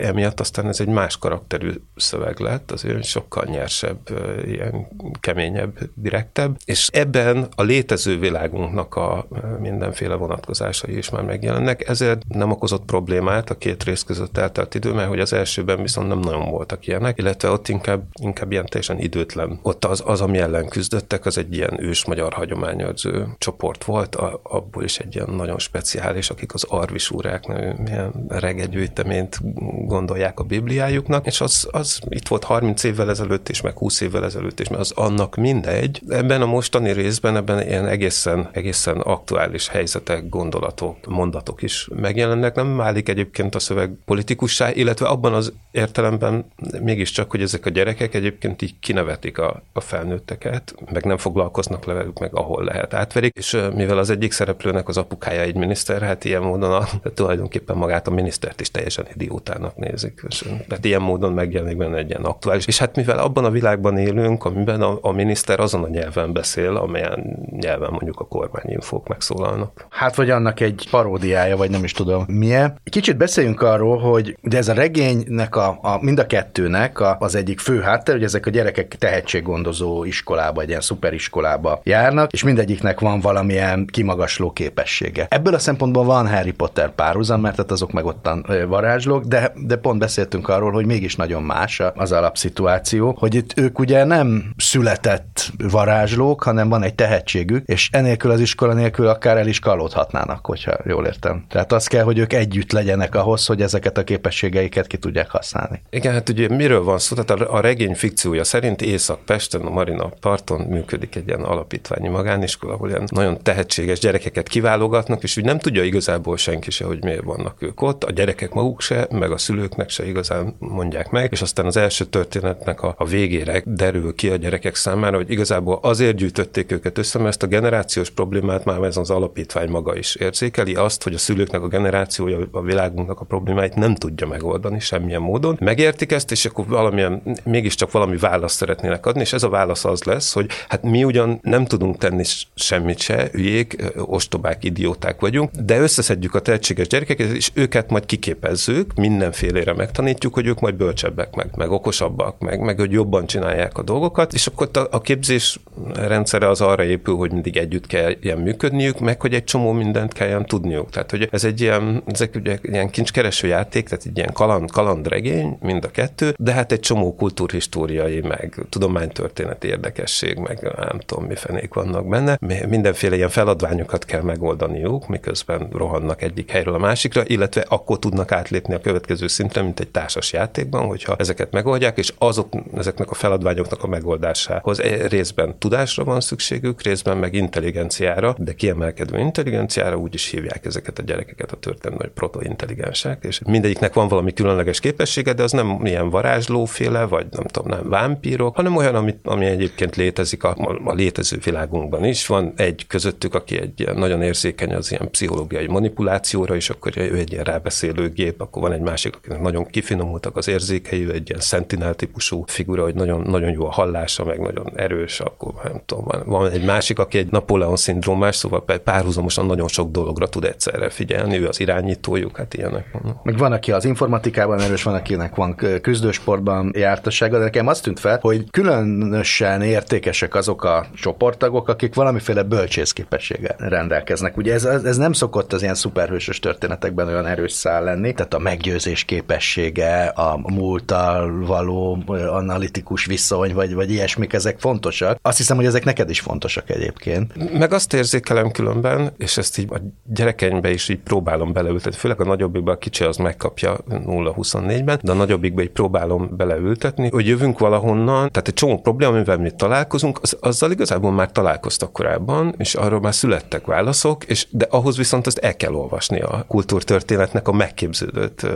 emiatt 0.00 0.40
aztán 0.40 0.68
ez 0.68 0.80
egy 0.80 0.88
más 0.88 1.18
karakterű 1.18 1.70
szöveg 1.96 2.38
lett, 2.38 2.70
az 2.70 2.84
olyan 2.84 3.02
sokkal 3.02 3.44
nyersebb, 3.44 3.98
ilyen 4.46 4.88
keményebb, 5.20 5.78
direktebb, 5.94 6.56
és 6.64 6.88
ebben 6.92 7.48
a 7.54 7.62
létező 7.62 8.18
világunknak 8.18 8.94
a 8.94 9.26
mindenféle 9.60 10.14
vonatkozásai 10.14 10.96
is 10.96 11.10
már 11.10 11.22
megjelennek, 11.22 11.88
ezért 11.88 12.22
nem 12.28 12.50
okozott 12.50 12.84
problémát 12.84 13.50
a 13.50 13.58
két 13.58 13.84
rész 13.84 14.02
között 14.02 14.38
eltelt 14.38 14.74
idő, 14.74 14.92
mert 14.92 15.08
hogy 15.08 15.20
az 15.20 15.32
elsőben 15.32 15.82
viszont 15.82 16.08
nem 16.08 16.18
nagyon 16.18 16.50
voltak 16.50 16.86
ilyenek, 16.86 17.18
illetve 17.18 17.50
ott 17.50 17.68
inkább, 17.68 18.02
inkább 18.20 18.52
ilyen 18.52 18.66
teljesen 18.66 18.98
időtlen. 18.98 19.58
Ott 19.62 19.84
az, 19.84 20.02
az, 20.06 20.20
ami 20.20 20.38
ellen 20.38 20.68
küzdöttek, 20.68 21.26
az 21.26 21.38
egy 21.38 21.54
ilyen 21.54 21.82
ős 21.82 22.04
magyar 22.04 22.32
hagyományőrző 22.32 23.26
csoport 23.38 23.84
volt, 23.84 24.14
a, 24.14 24.40
abból 24.42 24.84
is 24.84 24.98
egy 24.98 25.14
ilyen 25.14 25.30
nagyon 25.30 25.58
speciális, 25.58 26.30
akik 26.30 26.54
az 26.54 26.64
arvisúrák 26.68 27.46
nevű 27.46 27.70
milyen 27.82 28.26
regegyűjteményt 28.38 29.38
gondolják 29.86 30.40
a 30.40 30.44
Bibliájuknak, 30.44 31.26
és 31.26 31.40
az, 31.40 31.68
az 31.70 32.00
itt 32.08 32.28
volt 32.28 32.44
30 32.44 32.84
évvel 32.84 33.10
ezelőtt 33.10 33.48
is, 33.48 33.60
meg 33.60 33.76
20 33.78 34.00
évvel 34.00 34.24
ezelőtt 34.24 34.60
is, 34.60 34.68
mert 34.68 34.80
az 34.80 34.92
annak 34.94 35.36
mindegy. 35.36 36.00
Ebben 36.08 36.42
a 36.42 36.46
mostani 36.46 36.92
részben, 36.92 37.36
ebben 37.36 37.66
ilyen 37.68 37.86
egészen, 37.86 38.48
egészen 38.52 38.96
aktuális 38.96 39.68
helyzetek, 39.68 40.28
gondolatok, 40.28 41.06
mondatok 41.06 41.62
is 41.62 41.88
megjelennek. 41.94 42.54
Nem 42.54 42.76
válik 42.76 43.08
egyébként 43.08 43.54
a 43.54 43.58
szöveg 43.58 43.90
politikussá, 44.04 44.70
illetve 44.72 45.06
abban 45.06 45.34
az 45.34 45.52
értelemben 45.70 46.44
mégiscsak, 46.80 47.30
hogy 47.30 47.42
ezek 47.42 47.66
a 47.66 47.70
gyerekek 47.70 48.14
egyébként 48.14 48.62
így 48.62 48.78
kinevetik 48.80 49.38
a, 49.38 49.62
a 49.72 49.80
felnőtteket, 49.80 50.74
meg 50.92 51.04
nem 51.04 51.16
foglalkoznak 51.16 51.84
velük, 51.84 52.18
meg 52.18 52.34
ahol 52.34 52.64
lehet 52.64 52.94
átverik, 52.94 53.36
és 53.36 53.58
mivel 53.74 53.98
az 53.98 54.10
egyik 54.10 54.32
szereplőnek 54.32 54.88
az 54.88 54.96
apukája 54.96 55.40
egy 55.40 55.54
miniszter, 55.54 56.02
hát 56.02 56.24
ilyen 56.24 56.42
módon 56.42 56.72
a, 56.72 56.88
tulajdonképpen 57.14 57.76
magát 57.76 58.06
a 58.06 58.10
minisztert 58.26 58.60
is 58.60 58.70
teljesen 58.70 59.06
idiótának 59.14 59.76
nézik. 59.76 60.20
És, 60.28 60.44
tehát 60.68 60.84
ilyen 60.84 61.02
módon 61.02 61.32
megjelenik 61.32 61.76
benne 61.76 61.96
egy 61.96 62.08
ilyen 62.08 62.24
aktuális. 62.24 62.66
És 62.66 62.78
hát 62.78 62.96
mivel 62.96 63.18
abban 63.18 63.44
a 63.44 63.50
világban 63.50 63.98
élünk, 63.98 64.44
amiben 64.44 64.82
a, 64.82 64.98
a 65.00 65.12
miniszter 65.12 65.60
azon 65.60 65.84
a 65.84 65.88
nyelven 65.88 66.32
beszél, 66.32 66.76
amelyen 66.76 67.48
nyelven 67.50 67.90
mondjuk 67.90 68.20
a 68.20 68.24
kormányinfók 68.24 69.08
megszólalnak. 69.08 69.86
Hát 69.90 70.14
vagy 70.14 70.30
annak 70.30 70.60
egy 70.60 70.86
paródiája, 70.90 71.56
vagy 71.56 71.70
nem 71.70 71.84
is 71.84 71.92
tudom 71.92 72.24
milyen. 72.28 72.80
Kicsit 72.84 73.16
beszéljünk 73.16 73.62
arról, 73.62 73.98
hogy 73.98 74.36
de 74.42 74.56
ez 74.56 74.68
a 74.68 74.72
regénynek 74.72 75.56
a, 75.56 75.78
a 75.82 75.98
mind 76.00 76.18
a 76.18 76.26
kettőnek 76.26 77.00
a, 77.00 77.16
az 77.20 77.34
egyik 77.34 77.60
fő 77.60 77.80
háttér, 77.80 78.14
hogy 78.14 78.24
ezek 78.24 78.46
a 78.46 78.50
gyerekek 78.50 78.96
tehetséggondozó 78.98 80.04
iskolába, 80.04 80.60
egy 80.60 80.68
ilyen 80.68 80.80
szuperiskolába 80.80 81.80
járnak, 81.82 82.32
és 82.32 82.42
mindegyiknek 82.42 83.00
van 83.00 83.20
valamilyen 83.20 83.86
kimagasló 83.86 84.50
képessége. 84.50 85.26
Ebből 85.30 85.54
a 85.54 85.58
szempontból 85.58 86.04
van 86.04 86.28
Harry 86.28 86.52
Potter 86.52 86.94
párhuzam, 86.94 87.40
mert 87.40 87.56
hát 87.56 87.70
azok 87.70 87.92
meg 87.92 88.06
ottan 88.16 88.46
varázslók, 88.68 89.24
de, 89.24 89.52
de 89.54 89.76
pont 89.76 89.98
beszéltünk 89.98 90.48
arról, 90.48 90.72
hogy 90.72 90.86
mégis 90.86 91.16
nagyon 91.16 91.42
más 91.42 91.82
az 91.94 92.12
alapszituáció, 92.12 93.16
hogy 93.18 93.34
itt 93.34 93.58
ők 93.58 93.78
ugye 93.78 94.04
nem 94.04 94.54
született 94.56 95.52
varázslók, 95.70 96.42
hanem 96.42 96.68
van 96.68 96.82
egy 96.82 96.94
tehetségük, 96.94 97.66
és 97.66 97.88
enélkül 97.92 98.30
az 98.30 98.40
iskola 98.40 98.72
nélkül 98.72 99.06
akár 99.06 99.36
el 99.36 99.46
is 99.46 99.58
kalódhatnának, 99.58 100.46
hogyha 100.46 100.76
jól 100.84 101.06
értem. 101.06 101.44
Tehát 101.48 101.72
az 101.72 101.86
kell, 101.86 102.04
hogy 102.04 102.18
ők 102.18 102.32
együtt 102.32 102.72
legyenek 102.72 103.14
ahhoz, 103.14 103.46
hogy 103.46 103.62
ezeket 103.62 103.98
a 103.98 104.04
képességeiket 104.04 104.86
ki 104.86 104.96
tudják 104.96 105.30
használni. 105.30 105.82
Igen, 105.90 106.12
hát 106.12 106.28
ugye 106.28 106.48
miről 106.48 106.82
van 106.84 106.98
szó? 106.98 107.16
Tehát 107.16 107.42
a 107.42 107.60
regény 107.60 107.94
fikciója 107.94 108.44
szerint 108.44 108.82
Észak-Pesten, 108.82 109.60
a 109.60 109.70
Marina 109.70 110.08
parton 110.20 110.60
működik 110.60 111.16
egy 111.16 111.26
ilyen 111.28 111.42
alapítványi 111.42 112.08
magániskola, 112.08 112.72
ahol 112.72 112.88
ilyen 112.88 113.04
nagyon 113.06 113.42
tehetséges 113.42 113.98
gyerekeket 113.98 114.48
kiválogatnak, 114.48 115.22
és 115.22 115.36
úgy 115.36 115.44
nem 115.44 115.58
tudja 115.58 115.82
igazából 115.82 116.36
senki 116.36 116.70
se, 116.70 116.84
hogy 116.84 117.04
miért 117.04 117.22
vannak 117.22 117.62
ők 117.62 117.82
ott. 117.82 118.04
A 118.06 118.12
gyerekek 118.12 118.52
maguk 118.52 118.80
se, 118.80 119.06
meg 119.10 119.30
a 119.30 119.38
szülőknek 119.38 119.88
se 119.88 120.06
igazán 120.06 120.56
mondják 120.58 121.10
meg, 121.10 121.32
és 121.32 121.42
aztán 121.42 121.66
az 121.66 121.76
első 121.76 122.04
történetnek 122.04 122.82
a, 122.82 122.94
a 122.98 123.04
végére 123.04 123.62
derül 123.64 124.14
ki 124.14 124.28
a 124.28 124.36
gyerekek 124.36 124.74
számára, 124.74 125.16
hogy 125.16 125.30
igazából 125.30 125.78
azért 125.82 126.16
gyűjtötték 126.16 126.72
őket 126.72 126.98
össze, 126.98 127.18
mert 127.18 127.30
ezt 127.30 127.42
a 127.42 127.46
generációs 127.46 128.10
problémát 128.10 128.64
már 128.64 128.82
ez 128.82 128.96
az 128.96 129.10
alapítvány 129.10 129.68
maga 129.68 129.96
is 129.96 130.14
érzékeli, 130.14 130.74
azt, 130.74 131.02
hogy 131.02 131.14
a 131.14 131.18
szülőknek 131.18 131.62
a 131.62 131.68
generációja 131.68 132.38
a 132.50 132.62
világunknak 132.62 133.20
a 133.20 133.24
problémáit 133.24 133.74
nem 133.74 133.94
tudja 133.94 134.26
megoldani 134.26 134.80
semmilyen 134.80 135.20
módon. 135.20 135.56
Megértik 135.60 136.12
ezt, 136.12 136.30
és 136.30 136.44
akkor 136.44 136.66
valamilyen, 136.66 137.22
mégiscsak 137.44 137.90
valami 137.90 138.16
választ 138.16 138.56
szeretnének 138.56 139.06
adni, 139.06 139.20
és 139.20 139.32
ez 139.32 139.42
a 139.42 139.48
válasz 139.48 139.84
az 139.84 140.02
lesz, 140.02 140.32
hogy 140.32 140.50
hát 140.68 140.82
mi 140.82 141.04
ugyan 141.04 141.38
nem 141.42 141.64
tudunk 141.64 141.98
tenni 141.98 142.24
semmit 142.54 142.98
se, 142.98 143.28
hülyék, 143.32 143.92
ostobák, 143.96 144.64
idióták 144.64 145.20
vagyunk, 145.20 145.50
de 145.50 145.78
összeszedjük 145.78 146.34
a 146.34 146.40
tehetséges 146.40 146.86
gyerekeket, 146.86 147.30
és 147.30 147.50
őket 147.54 147.85
majd 147.90 148.06
kiképezzük, 148.06 148.94
mindenfélére 148.94 149.72
megtanítjuk, 149.72 150.34
hogy 150.34 150.46
ők 150.46 150.60
majd 150.60 150.74
bölcsebbek, 150.74 151.34
meg, 151.34 151.50
meg 151.56 151.70
okosabbak, 151.70 152.38
meg, 152.38 152.60
meg 152.60 152.78
hogy 152.78 152.92
jobban 152.92 153.26
csinálják 153.26 153.78
a 153.78 153.82
dolgokat, 153.82 154.32
és 154.32 154.46
akkor 154.46 154.68
a, 154.72 154.78
a 154.90 155.00
képzés 155.00 155.60
rendszere 155.94 156.48
az 156.48 156.60
arra 156.60 156.84
épül, 156.84 157.16
hogy 157.16 157.32
mindig 157.32 157.56
együtt 157.56 157.86
kell 157.86 158.12
ilyen 158.20 158.38
működniük, 158.38 159.00
meg 159.00 159.20
hogy 159.20 159.34
egy 159.34 159.44
csomó 159.44 159.72
mindent 159.72 160.12
kelljen 160.12 160.46
tudniuk. 160.46 160.90
Tehát, 160.90 161.10
hogy 161.10 161.28
ez 161.32 161.44
egy 161.44 161.60
ilyen, 161.60 162.02
ezek 162.06 162.34
ugye 162.34 162.58
ilyen 162.62 162.90
kincskereső 162.90 163.46
játék, 163.46 163.88
tehát 163.88 164.04
egy 164.06 164.16
ilyen 164.16 164.32
kaland, 164.32 164.70
kalandregény, 164.70 165.58
mind 165.60 165.84
a 165.84 165.90
kettő, 165.90 166.34
de 166.38 166.52
hát 166.52 166.72
egy 166.72 166.80
csomó 166.80 167.14
kultúrhistóriai, 167.14 168.20
meg 168.20 168.54
tudománytörténeti 168.68 169.68
érdekesség, 169.68 170.38
meg 170.38 170.62
nem 170.76 170.98
tudom, 171.06 171.24
mi 171.24 171.34
fenék 171.34 171.74
vannak 171.74 172.08
benne. 172.08 172.38
Mindenféle 172.68 173.16
ilyen 173.16 173.28
feladványokat 173.28 174.04
kell 174.04 174.22
megoldaniuk, 174.22 175.08
miközben 175.08 175.68
rohannak 175.72 176.22
egyik 176.22 176.50
helyről 176.50 176.74
a 176.74 176.78
másikra, 176.78 177.22
illetve 177.26 177.64
akkor 177.76 177.98
tudnak 177.98 178.32
átlépni 178.32 178.74
a 178.74 178.80
következő 178.80 179.26
szintre, 179.26 179.62
mint 179.62 179.80
egy 179.80 179.88
társas 179.88 180.32
játékban, 180.32 180.86
hogyha 180.86 181.16
ezeket 181.18 181.52
megoldják, 181.52 181.98
és 181.98 182.12
azok, 182.18 182.48
ezeknek 182.76 183.10
a 183.10 183.14
feladványoknak 183.14 183.82
a 183.82 183.86
megoldásához 183.86 184.80
részben 185.08 185.58
tudásra 185.58 186.04
van 186.04 186.20
szükségük, 186.20 186.82
részben 186.82 187.16
meg 187.16 187.34
intelligenciára, 187.34 188.34
de 188.38 188.52
kiemelkedő 188.52 189.18
intelligenciára 189.18 189.96
úgy 189.96 190.14
is 190.14 190.30
hívják 190.30 190.64
ezeket 190.66 190.98
a 190.98 191.02
gyerekeket 191.02 191.52
a 191.52 191.56
történet, 191.56 192.00
hogy 192.00 192.10
protointelligensek, 192.10 193.24
és 193.24 193.40
mindegyiknek 193.46 193.94
van 193.94 194.08
valami 194.08 194.32
különleges 194.32 194.80
képessége, 194.80 195.32
de 195.32 195.42
az 195.42 195.52
nem 195.52 195.80
ilyen 195.84 196.10
varázslóféle, 196.10 197.04
vagy 197.04 197.26
nem 197.30 197.44
tudom, 197.44 197.68
nem 197.68 197.88
vámpírok, 197.88 198.56
hanem 198.56 198.76
olyan, 198.76 198.94
ami, 198.94 199.14
ami 199.24 199.44
egyébként 199.44 199.96
létezik 199.96 200.44
a, 200.44 200.56
a 200.84 200.92
létező 200.92 201.38
világunkban 201.44 202.04
is. 202.04 202.26
Van 202.26 202.52
egy 202.56 202.86
közöttük, 202.86 203.34
aki 203.34 203.60
egy 203.60 203.88
nagyon 203.94 204.22
érzékeny 204.22 204.74
az 204.74 204.90
ilyen 204.90 205.10
pszichológiai 205.10 205.66
manipulációra, 205.66 206.54
és 206.54 206.70
akkor 206.70 206.92
ő 206.96 207.16
egy 207.16 207.32
ilyen 207.32 207.44
átbeszélőgép, 207.66 208.40
akkor 208.40 208.62
van 208.62 208.72
egy 208.72 208.80
másik, 208.80 209.16
akinek 209.16 209.40
nagyon 209.40 209.66
kifinomultak 209.66 210.36
az 210.36 210.48
érzékei, 210.48 211.10
egy 211.12 211.28
ilyen 211.28 211.40
sentinel 211.40 211.94
típusú 211.94 212.44
figura, 212.46 212.82
hogy 212.82 212.94
nagyon, 212.94 213.20
nagyon 213.20 213.50
jó 213.50 213.66
a 213.66 213.70
hallása, 213.70 214.24
meg 214.24 214.40
nagyon 214.40 214.72
erős, 214.76 215.20
akkor 215.20 215.52
nem 215.64 215.80
tudom, 215.86 216.04
van, 216.04 216.22
van 216.26 216.50
egy 216.50 216.64
másik, 216.64 216.98
aki 216.98 217.18
egy 217.18 217.30
Napóleon 217.30 217.76
szindrómás, 217.76 218.36
szóval 218.36 218.64
párhuzamosan 218.84 219.46
nagyon 219.46 219.68
sok 219.68 219.90
dologra 219.90 220.28
tud 220.28 220.44
egyszerre 220.44 220.90
figyelni, 220.90 221.38
ő 221.38 221.48
az 221.48 221.60
irányítójuk, 221.60 222.36
hát 222.36 222.54
ilyenek 222.54 222.86
vannak. 222.92 223.24
Meg 223.24 223.38
van, 223.38 223.52
aki 223.52 223.72
az 223.72 223.84
informatikában 223.84 224.60
erős, 224.60 224.82
van, 224.82 224.94
akinek 224.94 225.34
van 225.34 225.54
küzdősportban 225.82 226.72
jártassága, 226.76 227.38
de 227.38 227.44
nekem 227.44 227.66
azt 227.66 227.82
tűnt 227.82 228.00
fel, 228.00 228.18
hogy 228.20 228.50
különösen 228.50 229.62
értékesek 229.62 230.34
azok 230.34 230.64
a 230.64 230.86
csoporttagok, 230.94 231.68
akik 231.68 231.94
valamiféle 231.94 232.42
bölcsészképességgel 232.42 233.56
rendelkeznek. 233.58 234.36
Ugye 234.36 234.52
ez, 234.52 234.64
ez 234.64 234.96
nem 234.96 235.12
szokott 235.12 235.52
az 235.52 235.62
ilyen 235.62 235.74
szuperhősös 235.74 236.38
történetekben 236.38 237.08
olyan 237.08 237.26
erős 237.26 237.52
szál 237.56 237.84
lenni, 237.84 238.12
tehát 238.12 238.34
a 238.34 238.38
meggyőzés 238.38 239.04
képessége, 239.04 240.04
a 240.04 240.40
múlttal 240.42 241.44
való 241.46 242.02
analitikus 242.06 243.04
viszony, 243.04 243.54
vagy, 243.54 243.74
vagy 243.74 243.90
ilyesmik, 243.90 244.32
ezek 244.32 244.58
fontosak. 244.58 245.18
Azt 245.22 245.36
hiszem, 245.36 245.56
hogy 245.56 245.66
ezek 245.66 245.84
neked 245.84 246.10
is 246.10 246.20
fontosak 246.20 246.70
egyébként. 246.70 247.58
Meg 247.58 247.72
azt 247.72 247.92
érzékelem 247.92 248.50
különben, 248.50 249.12
és 249.18 249.36
ezt 249.36 249.58
így 249.58 249.68
a 249.72 249.80
gyerekeimbe 250.04 250.70
is 250.70 250.88
így 250.88 250.98
próbálom 250.98 251.52
beleültetni, 251.52 251.98
főleg 251.98 252.20
a 252.20 252.24
nagyobbikban 252.24 252.74
a 252.74 252.78
kicsi 252.78 253.04
az 253.04 253.16
megkapja 253.16 253.76
0-24-ben, 253.90 254.98
de 255.02 255.12
a 255.12 255.14
nagyobbikba 255.14 255.62
így 255.62 255.70
próbálom 255.70 256.36
beleültetni, 256.36 257.08
hogy 257.10 257.26
jövünk 257.26 257.58
valahonnan, 257.58 258.30
tehát 258.30 258.48
egy 258.48 258.54
csomó 258.54 258.80
probléma, 258.80 259.12
amivel 259.12 259.38
mi 259.38 259.50
találkozunk, 259.50 260.18
az, 260.22 260.36
azzal 260.40 260.70
igazából 260.70 261.12
már 261.12 261.32
találkoztak 261.32 261.92
korábban, 261.92 262.54
és 262.58 262.74
arról 262.74 263.00
már 263.00 263.14
születtek 263.14 263.66
válaszok, 263.66 264.24
és 264.24 264.46
de 264.50 264.66
ahhoz 264.70 264.96
viszont 264.96 265.26
azt 265.26 265.38
el 265.38 265.56
kell 265.56 265.74
olvasni 265.74 266.20
a 266.20 266.44
kultúrtörténetnek 266.48 267.45
a 267.48 267.52
megképződött 267.52 268.46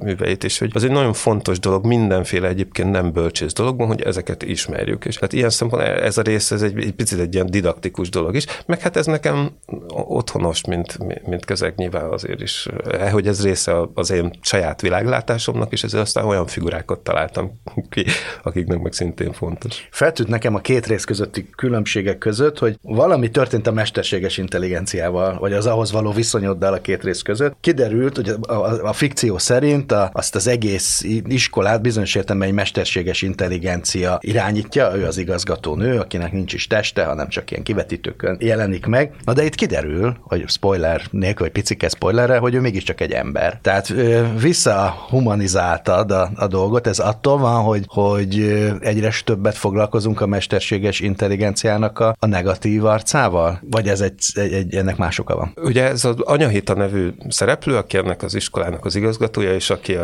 műveit, 0.00 0.44
és 0.44 0.58
hogy 0.58 0.70
az 0.74 0.84
egy 0.84 0.90
nagyon 0.90 1.12
fontos 1.12 1.58
dolog 1.58 1.86
mindenféle 1.86 2.48
egyébként 2.48 2.90
nem 2.90 3.12
bölcsész 3.12 3.52
dologban, 3.52 3.86
hogy 3.86 4.02
ezeket 4.02 4.42
ismerjük. 4.42 5.04
És 5.04 5.18
hát 5.18 5.32
ilyen 5.32 5.50
szempontból 5.50 5.92
ez 5.92 6.18
a 6.18 6.22
rész, 6.22 6.50
ez 6.50 6.62
egy, 6.62 6.78
egy 6.78 6.92
picit 6.92 7.18
egy 7.18 7.34
ilyen 7.34 7.50
didaktikus 7.50 8.08
dolog 8.08 8.34
is, 8.34 8.44
meg 8.66 8.80
hát 8.80 8.96
ez 8.96 9.06
nekem 9.06 9.50
otthonos, 9.88 10.64
mint, 10.64 10.98
mint 11.26 11.44
kezek 11.44 11.74
nyilván 11.74 12.10
azért 12.10 12.40
is, 12.40 12.68
eh, 12.90 13.12
hogy 13.12 13.26
ez 13.26 13.42
része 13.42 13.74
az 13.94 14.10
én 14.10 14.30
saját 14.40 14.80
világlátásomnak, 14.80 15.72
és 15.72 15.82
ezért 15.82 16.02
aztán 16.02 16.24
olyan 16.24 16.46
figurákat 16.46 16.98
találtam 16.98 17.60
ki, 17.88 18.04
akiknek 18.42 18.78
meg 18.78 18.92
szintén 18.92 19.32
fontos. 19.32 19.88
Feltűnt 19.90 20.28
nekem 20.28 20.54
a 20.54 20.60
két 20.60 20.86
rész 20.86 21.04
közötti 21.04 21.50
különbségek 21.56 22.18
között, 22.18 22.58
hogy 22.58 22.78
valami 22.82 23.30
történt 23.30 23.66
a 23.66 23.72
mesterséges 23.72 24.38
intelligenciával, 24.38 25.38
vagy 25.38 25.52
az 25.52 25.66
ahhoz 25.66 25.92
való 25.92 26.10
viszonyoddal 26.12 26.72
a 26.72 26.80
két 26.80 27.02
rész 27.02 27.22
között. 27.22 27.56
Kiderült, 27.60 28.16
hogy 28.16 28.32
a, 28.48 28.88
a 28.88 28.92
fikció 28.92 29.38
szerint 29.38 29.92
a, 29.92 30.10
azt 30.12 30.34
az 30.34 30.46
egész 30.46 31.04
iskolát 31.26 31.82
bizonyos 31.82 32.14
értelemben 32.14 32.48
egy 32.48 32.54
mesterséges 32.54 33.22
intelligencia 33.22 34.18
irányítja, 34.20 34.96
ő 34.96 35.06
az 35.06 35.18
igazgató 35.18 35.74
nő, 35.74 35.98
akinek 35.98 36.32
nincs 36.32 36.52
is 36.52 36.66
teste, 36.66 37.04
hanem 37.04 37.28
csak 37.28 37.50
ilyen 37.50 37.62
kivetítőkön 37.62 38.36
jelenik 38.40 38.86
meg. 38.86 39.14
Na 39.24 39.32
de 39.32 39.44
itt 39.44 39.54
kiderül, 39.54 40.16
hogy 40.20 40.44
spoiler 40.48 41.02
nélkül, 41.10 41.44
vagy 41.44 41.52
picike 41.52 41.88
spoilerre, 41.88 42.38
hogy 42.38 42.54
ő 42.54 42.60
mégiscsak 42.60 43.00
egy 43.00 43.12
ember. 43.12 43.58
Tehát 43.62 43.94
visszahumanizáltad 44.40 46.10
a, 46.10 46.30
a 46.34 46.46
dolgot, 46.46 46.86
ez 46.86 46.98
attól 46.98 47.38
van, 47.38 47.62
hogy, 47.62 47.84
hogy 47.86 48.40
egyre 48.80 49.12
többet 49.24 49.56
foglalkozunk 49.56 50.20
a 50.20 50.26
mesterséges 50.26 51.00
intelligenciának 51.00 51.98
a, 51.98 52.16
a 52.18 52.26
negatív 52.26 52.84
arcával? 52.84 53.60
Vagy 53.70 53.88
ez 53.88 54.00
egy, 54.00 54.14
egy, 54.34 54.52
egy, 54.52 54.74
ennek 54.74 54.96
más 54.96 55.18
oka 55.18 55.36
van? 55.36 55.52
Ugye 55.62 55.84
ez 55.84 56.04
az 56.04 56.14
Anyahita 56.20 56.74
nevű 56.74 57.08
szereplő, 57.28 57.76
aki 57.76 57.96
ennek 57.96 58.22
az 58.30 58.36
iskolának 58.36 58.84
az 58.84 58.96
igazgatója, 58.96 59.54
és 59.54 59.70
aki 59.70 59.96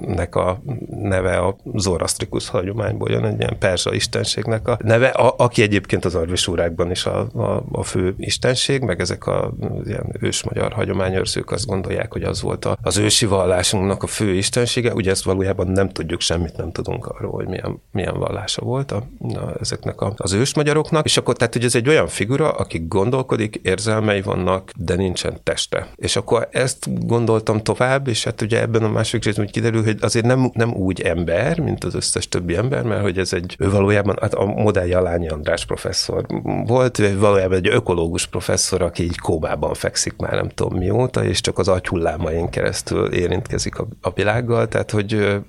nek 0.00 0.34
a 0.34 0.62
neve 0.90 1.36
a 1.36 1.56
Zoroastrikus 1.74 2.48
hagyományból 2.48 3.10
jön, 3.10 3.24
egy 3.24 3.38
ilyen 3.38 3.58
perzsa 3.58 3.94
istenségnek 3.94 4.68
a 4.68 4.78
neve, 4.82 5.08
a, 5.08 5.34
aki 5.36 5.62
egyébként 5.62 6.04
az 6.04 6.14
arvisúrákban 6.14 6.90
is 6.90 7.06
a, 7.06 7.18
a, 7.34 7.64
a 7.72 7.82
fő 7.82 8.14
istenség, 8.18 8.82
meg 8.82 9.00
ezek 9.00 9.26
a 9.26 9.52
ilyen 9.84 10.16
ős 10.20 10.42
magyar 10.42 10.72
hagyományőrzők 10.72 11.50
azt 11.50 11.66
gondolják, 11.66 12.12
hogy 12.12 12.22
az 12.22 12.42
volt 12.42 12.64
a, 12.64 12.78
az 12.82 12.96
ősi 12.96 13.26
vallásunknak 13.26 14.02
a 14.02 14.06
fő 14.06 14.34
istensége, 14.34 14.92
ugye 14.92 15.10
ezt 15.10 15.24
valójában 15.24 15.66
nem 15.68 15.88
tudjuk 15.88 16.20
semmit, 16.20 16.56
nem 16.56 16.72
tudunk 16.72 17.06
arról, 17.06 17.32
hogy 17.32 17.46
milyen, 17.46 17.82
milyen 17.92 18.18
vallása 18.18 18.62
volt 18.62 18.92
a, 18.92 19.06
a, 19.18 19.54
ezeknek 19.60 20.00
a, 20.00 20.12
az 20.16 20.32
ős 20.32 20.54
magyaroknak, 20.54 21.04
és 21.04 21.16
akkor 21.16 21.36
tehát, 21.36 21.52
hogy 21.52 21.64
ez 21.64 21.74
egy 21.74 21.88
olyan 21.88 22.08
figura, 22.08 22.50
aki 22.50 22.84
gondolkodik, 22.88 23.60
érzelmei 23.62 24.22
vannak, 24.22 24.70
de 24.76 24.94
nincsen 24.94 25.40
teste. 25.42 25.88
És 25.96 26.16
akkor 26.16 26.48
ezt 26.50 27.06
gondoltam 27.06 27.62
tovább, 27.72 28.08
és 28.08 28.24
hát 28.24 28.42
ugye 28.42 28.60
ebben 28.60 28.82
a 28.82 28.88
másik 28.88 29.24
részben 29.24 29.44
úgy 29.44 29.50
kiderül, 29.50 29.84
hogy 29.84 29.96
azért 30.00 30.24
nem, 30.24 30.50
nem 30.54 30.74
úgy 30.74 31.00
ember, 31.00 31.58
mint 31.58 31.84
az 31.84 31.94
összes 31.94 32.28
többi 32.28 32.56
ember, 32.56 32.82
mert 32.82 33.02
hogy 33.02 33.18
ez 33.18 33.32
egy, 33.32 33.56
ő 33.58 33.70
valójában 33.70 34.16
hát 34.20 34.34
a 34.34 34.44
modellje 34.44 35.00
Lányi 35.00 35.28
András 35.28 35.66
professzor 35.66 36.26
volt, 36.66 36.98
ő 36.98 37.18
valójában 37.18 37.56
egy 37.56 37.68
ökológus 37.68 38.26
professzor, 38.26 38.82
aki 38.82 39.02
így 39.02 39.18
kóbában 39.18 39.74
fekszik 39.74 40.16
már 40.16 40.32
nem 40.32 40.48
tudom 40.48 40.78
mióta, 40.78 41.24
és 41.24 41.40
csak 41.40 41.58
az 41.58 41.68
agyhullámain 41.68 42.48
keresztül 42.48 43.12
érintkezik 43.12 43.78
a, 43.78 43.86
a 44.00 44.10
világgal, 44.10 44.68
tehát 44.68 44.90
hogy 44.90 45.40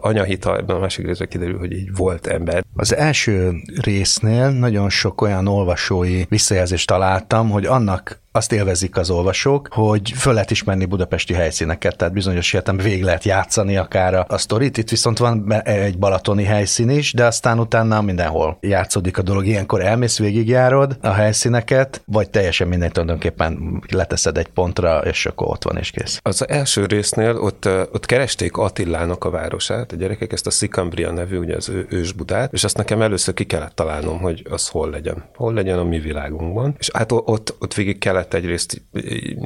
anyahita 0.00 0.56
ebben 0.56 0.76
a 0.76 0.80
másik 0.80 1.06
részben 1.06 1.28
kiderül, 1.28 1.58
hogy 1.58 1.72
így 1.72 1.96
volt 1.96 2.26
ember. 2.26 2.64
Az 2.76 2.94
első 2.94 3.52
résznél 3.82 4.50
nagyon 4.50 4.90
sok 4.90 5.20
olyan 5.20 5.46
olvasói 5.46 6.24
visszajelzést 6.28 6.86
találtam, 6.86 7.50
hogy 7.50 7.66
annak 7.66 8.20
azt 8.32 8.52
élvezik 8.52 8.96
az 8.96 9.10
olvasók, 9.10 9.68
hogy 9.72 10.12
föl 10.16 10.32
lehet 10.32 10.50
ismerni 10.50 10.84
budapesti 10.84 11.34
helyszíneket, 11.34 11.96
tehát 11.96 12.14
bizonyos 12.14 12.52
értelemben 12.52 12.90
végig 12.90 13.04
lehet 13.04 13.24
játszani 13.24 13.76
akár 13.76 14.14
a, 14.14 14.38
sztorit. 14.38 14.78
Itt 14.78 14.90
viszont 14.90 15.18
van 15.18 15.52
egy 15.62 15.98
balatoni 15.98 16.44
helyszín 16.44 16.90
is, 16.90 17.12
de 17.12 17.24
aztán 17.24 17.58
utána 17.58 18.00
mindenhol 18.00 18.58
játszódik 18.60 19.18
a 19.18 19.22
dolog. 19.22 19.46
Ilyenkor 19.46 19.80
elmész, 19.80 20.18
végigjárod 20.18 20.96
a 21.00 21.12
helyszíneket, 21.12 22.02
vagy 22.06 22.30
teljesen 22.30 22.68
mindegy 22.68 22.92
tulajdonképpen 22.92 23.82
leteszed 23.90 24.38
egy 24.38 24.48
pontra, 24.48 24.98
és 24.98 25.26
akkor 25.26 25.48
ott 25.48 25.64
van 25.64 25.76
és 25.76 25.90
kész. 25.90 26.20
Az 26.22 26.48
első 26.48 26.86
résznél 26.86 27.36
ott, 27.36 27.68
ott 27.92 28.06
keresték 28.06 28.56
Attilának 28.56 29.24
a 29.24 29.30
városát, 29.30 29.92
a 29.92 29.96
gyerekek 29.96 30.32
ezt 30.32 30.46
a 30.46 30.50
Szikambria 30.50 31.10
nevű, 31.10 31.38
ugye 31.38 31.56
az 31.56 31.68
ő, 31.68 31.86
ősbudát, 31.90 32.52
és 32.52 32.64
azt 32.64 32.76
nekem 32.76 33.02
először 33.02 33.34
ki 33.34 33.44
kellett 33.44 33.74
találnom, 33.74 34.18
hogy 34.18 34.46
az 34.50 34.68
hol 34.68 34.90
legyen. 34.90 35.24
Hol 35.34 35.54
legyen 35.54 35.78
a 35.78 35.84
mi 35.84 35.98
világunkban. 35.98 36.74
És 36.78 36.90
hát 36.92 37.12
ott, 37.12 37.56
ott 37.58 37.74
végig 37.74 37.98
kellett 37.98 38.17
kellett 38.18 38.34
egyrészt 38.34 38.82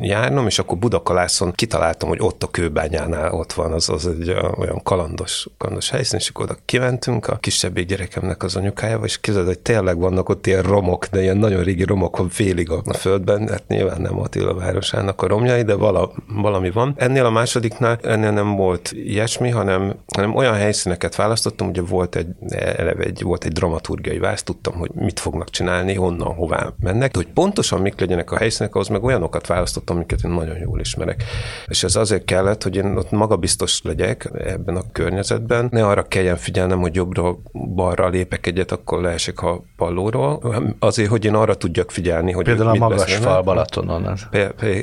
járnom, 0.01 0.47
és 0.47 0.59
akkor 0.59 0.79
Budakalászon 0.79 1.53
kitaláltam, 1.53 2.09
hogy 2.09 2.19
ott 2.21 2.43
a 2.43 2.47
kőbányánál 2.47 3.33
ott 3.33 3.53
van, 3.53 3.73
az, 3.73 3.89
az 3.89 4.07
egy 4.07 4.29
olyan 4.59 4.81
kalandos, 4.83 5.49
kalandos 5.59 5.91
helyszín, 5.91 6.19
és 6.19 6.29
akkor 6.29 6.45
oda 6.45 6.57
kimentünk 6.65 7.27
a 7.27 7.37
kisebbik 7.37 7.87
gyerekemnek 7.87 8.43
az 8.43 8.57
anyukájával, 8.57 9.07
és 9.07 9.21
képzeld, 9.21 9.47
hogy 9.47 9.59
tényleg 9.59 9.99
vannak 9.99 10.29
ott 10.29 10.47
ilyen 10.47 10.63
romok, 10.63 11.07
de 11.07 11.23
ilyen 11.23 11.37
nagyon 11.37 11.63
régi 11.63 11.85
romok, 11.85 12.17
hogy 12.17 12.31
félig 12.31 12.71
a, 12.71 12.83
a 12.85 12.95
földben, 12.95 13.49
hát 13.49 13.69
nyilván 13.69 14.01
nem 14.01 14.19
Attila 14.19 14.55
városának 14.55 15.23
a 15.23 15.27
romjai, 15.27 15.63
de 15.63 15.75
vala, 15.75 16.13
valami 16.27 16.71
van. 16.71 16.95
Ennél 16.97 17.25
a 17.25 17.31
másodiknál 17.31 17.99
ennél 18.03 18.31
nem 18.31 18.57
volt 18.57 18.93
ilyesmi, 18.93 19.51
hanem, 19.51 19.95
hanem 20.15 20.35
olyan 20.35 20.55
helyszíneket 20.55 21.17
választottam, 21.17 21.69
ugye 21.69 21.83
volt 21.83 22.17
egy, 22.17 22.29
eleve 22.51 23.05
egy, 23.05 23.23
volt 23.23 23.45
egy 23.45 23.53
dramaturgiai 23.53 24.19
vász, 24.19 24.43
tudtam, 24.43 24.75
hogy 24.75 24.91
mit 24.95 25.21
fognak 25.21 25.51
csinálni, 25.51 25.95
honnan, 25.95 26.35
hová 26.35 26.73
mennek, 26.81 27.11
de 27.11 27.19
hogy 27.19 27.33
pontosan 27.33 27.81
mik 27.81 28.01
legyenek 28.01 28.31
a 28.31 28.37
helyszínek, 28.37 28.62
helyszínek, 28.63 28.75
ahhoz 28.75 28.89
meg 28.89 29.03
olyanokat 29.03 29.47
választottam, 29.47 29.97
amiket 29.97 30.25
én 30.25 30.31
nagyon 30.31 30.59
jól 30.59 30.81
ismerek. 30.81 31.25
És 31.67 31.83
ez 31.83 31.97
azért 31.97 32.25
kellett, 32.25 32.63
hogy 32.63 32.77
én 32.77 32.97
ott 32.97 33.11
magabiztos 33.11 33.81
legyek 33.83 34.31
ebben 34.45 34.77
a 34.77 34.83
környezetben, 34.93 35.69
ne 35.71 35.87
arra 35.87 36.03
kelljen 36.03 36.37
figyelnem, 36.37 36.81
hogy 36.81 36.95
jobbra-balra 36.95 38.09
lépek 38.09 38.47
egyet, 38.47 38.73
akkor 38.73 39.01
leesek 39.01 39.43
a 39.43 39.65
pallóról, 39.77 40.43
azért, 40.79 41.09
hogy 41.09 41.25
én 41.25 41.35
arra 41.35 41.55
tudjak 41.55 41.91
figyelni, 41.91 42.33
hogy 42.33 42.45
Például 42.45 42.69
a 42.69 42.75
magas 42.75 42.99
beszélnek. 42.99 43.29
fal 43.29 43.43
Balatonon. 43.43 44.19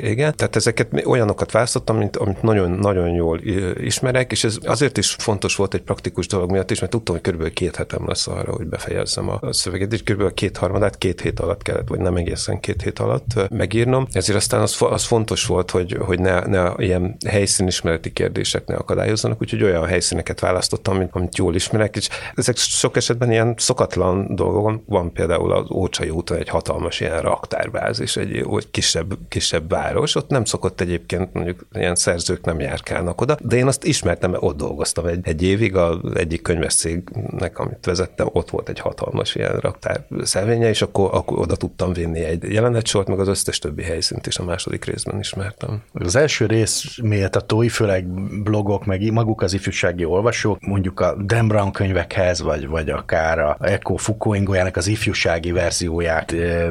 Igen, 0.02 0.36
tehát 0.36 0.56
ezeket 0.56 1.06
olyanokat 1.06 1.52
választottam, 1.52 1.98
mint, 1.98 2.16
amit 2.16 2.42
nagyon, 2.42 2.72
nagyon 2.72 3.10
jól 3.10 3.40
ismerek, 3.78 4.32
és 4.32 4.44
ez 4.44 4.58
azért 4.64 4.98
is 4.98 5.16
fontos 5.20 5.56
volt 5.56 5.74
egy 5.74 5.82
praktikus 5.82 6.28
dolog 6.28 6.52
miatt 6.52 6.72
is, 6.72 6.80
mert 6.80 6.92
tudtam, 6.92 7.16
hogy 7.16 7.24
körülbelül 7.24 7.54
két 7.54 7.76
hetem 7.76 8.08
lesz 8.08 8.28
arra, 8.28 8.54
hogy 8.54 8.68
befejezzem 8.68 9.30
a 9.30 9.54
szöveget, 9.54 9.94
és 9.94 10.04
körülbelül 10.04 10.34
két 10.34 10.58
harmadát 10.58 10.98
két 10.98 11.22
hét 11.22 11.40
alatt 11.40 11.62
kellett, 11.62 11.88
vagy 11.88 12.00
nem 12.00 12.16
egészen 12.16 12.60
két 12.60 12.82
hét 12.82 13.00
alatt 13.00 13.50
meg 13.50 13.69
megírnom, 13.70 14.08
ezért 14.12 14.38
aztán 14.38 14.62
az, 14.62 14.76
az 14.80 15.04
fontos 15.04 15.46
volt, 15.46 15.72
hogy, 15.72 15.98
hogy 16.00 16.20
ne, 16.20 16.40
ne 16.40 16.72
ilyen 16.78 17.18
helyszínismereti 17.28 18.14
kérdések 18.14 18.66
ne 18.66 18.76
akadályozzanak, 18.76 19.42
úgyhogy 19.42 19.64
olyan 19.64 19.86
helyszíneket 19.86 20.40
választottam, 20.40 20.96
amit, 20.96 21.10
amit 21.12 21.38
jól 21.38 21.56
ismerek, 21.56 21.96
és 21.96 22.10
ezek 22.36 22.58
sok 22.58 22.96
esetben 22.96 23.32
ilyen 23.32 23.54
szokatlan 23.58 24.36
dolgok. 24.36 24.82
Van 24.86 25.14
például 25.14 25.52
az 25.52 25.72
Ócsai 25.72 26.10
úton 26.10 26.38
egy 26.38 26.50
hatalmas 26.50 27.00
ilyen 27.00 27.22
raktárbázis, 27.22 28.18
egy, 28.18 28.46
kisebb, 28.72 29.18
kisebb 29.28 29.70
város, 29.70 30.16
ott 30.16 30.30
nem 30.30 30.46
szokott 30.46 30.82
egyébként 30.82 31.34
mondjuk 31.34 31.68
ilyen 31.74 31.96
szerzők 31.96 32.46
nem 32.46 32.60
járkálnak 32.60 33.22
oda, 33.22 33.38
de 33.42 33.56
én 33.56 33.68
azt 33.68 33.84
ismertem, 33.84 34.32
mert 34.32 34.44
ott 34.44 34.58
dolgoztam 34.58 35.06
egy, 35.06 35.20
egy 35.24 35.44
évig, 35.44 35.76
az 35.76 35.98
egyik 36.14 36.42
könyves 36.42 36.76
cégnek, 36.76 37.60
amit 37.60 37.86
vezettem, 37.86 38.28
ott 38.32 38.50
volt 38.50 38.70
egy 38.70 38.80
hatalmas 38.80 39.36
ilyen 39.36 39.58
raktár 39.58 40.06
szelvénye, 40.24 40.70
és 40.70 40.82
akkor, 40.82 41.10
akkor 41.14 41.40
oda 41.40 41.56
tudtam 41.56 41.94
vinni 41.94 42.20
egy 42.20 42.44
jelenetsort, 42.54 43.08
meg 43.08 43.20
az 43.20 43.28
összes 43.28 43.59
összes 43.60 43.72
többi 43.72 43.84
helyszínt 43.84 44.28
is 44.28 44.38
a 44.38 44.44
második 44.44 44.86
részben 44.86 45.20
ismertem. 45.20 45.82
Az 45.94 46.16
első 46.16 46.46
rész 46.46 46.98
méltatói, 47.02 47.70
főleg 47.70 48.08
blogok, 48.44 48.86
meg 48.86 49.12
maguk 49.12 49.42
az 49.42 49.54
ifjúsági 49.54 50.06
olvasók, 50.06 50.60
mondjuk 50.62 51.00
a 51.00 51.16
Dan 51.24 51.48
Brown 51.48 51.72
könyvekhez, 51.72 52.42
vagy, 52.42 52.68
vagy 52.68 52.90
akár 52.90 53.40
a 53.40 53.58
Echo 53.60 53.96
Foucault 53.96 54.78
az 54.78 54.88
ifjúsági 54.88 55.52
verzióját 55.52 56.32
eh, 56.32 56.68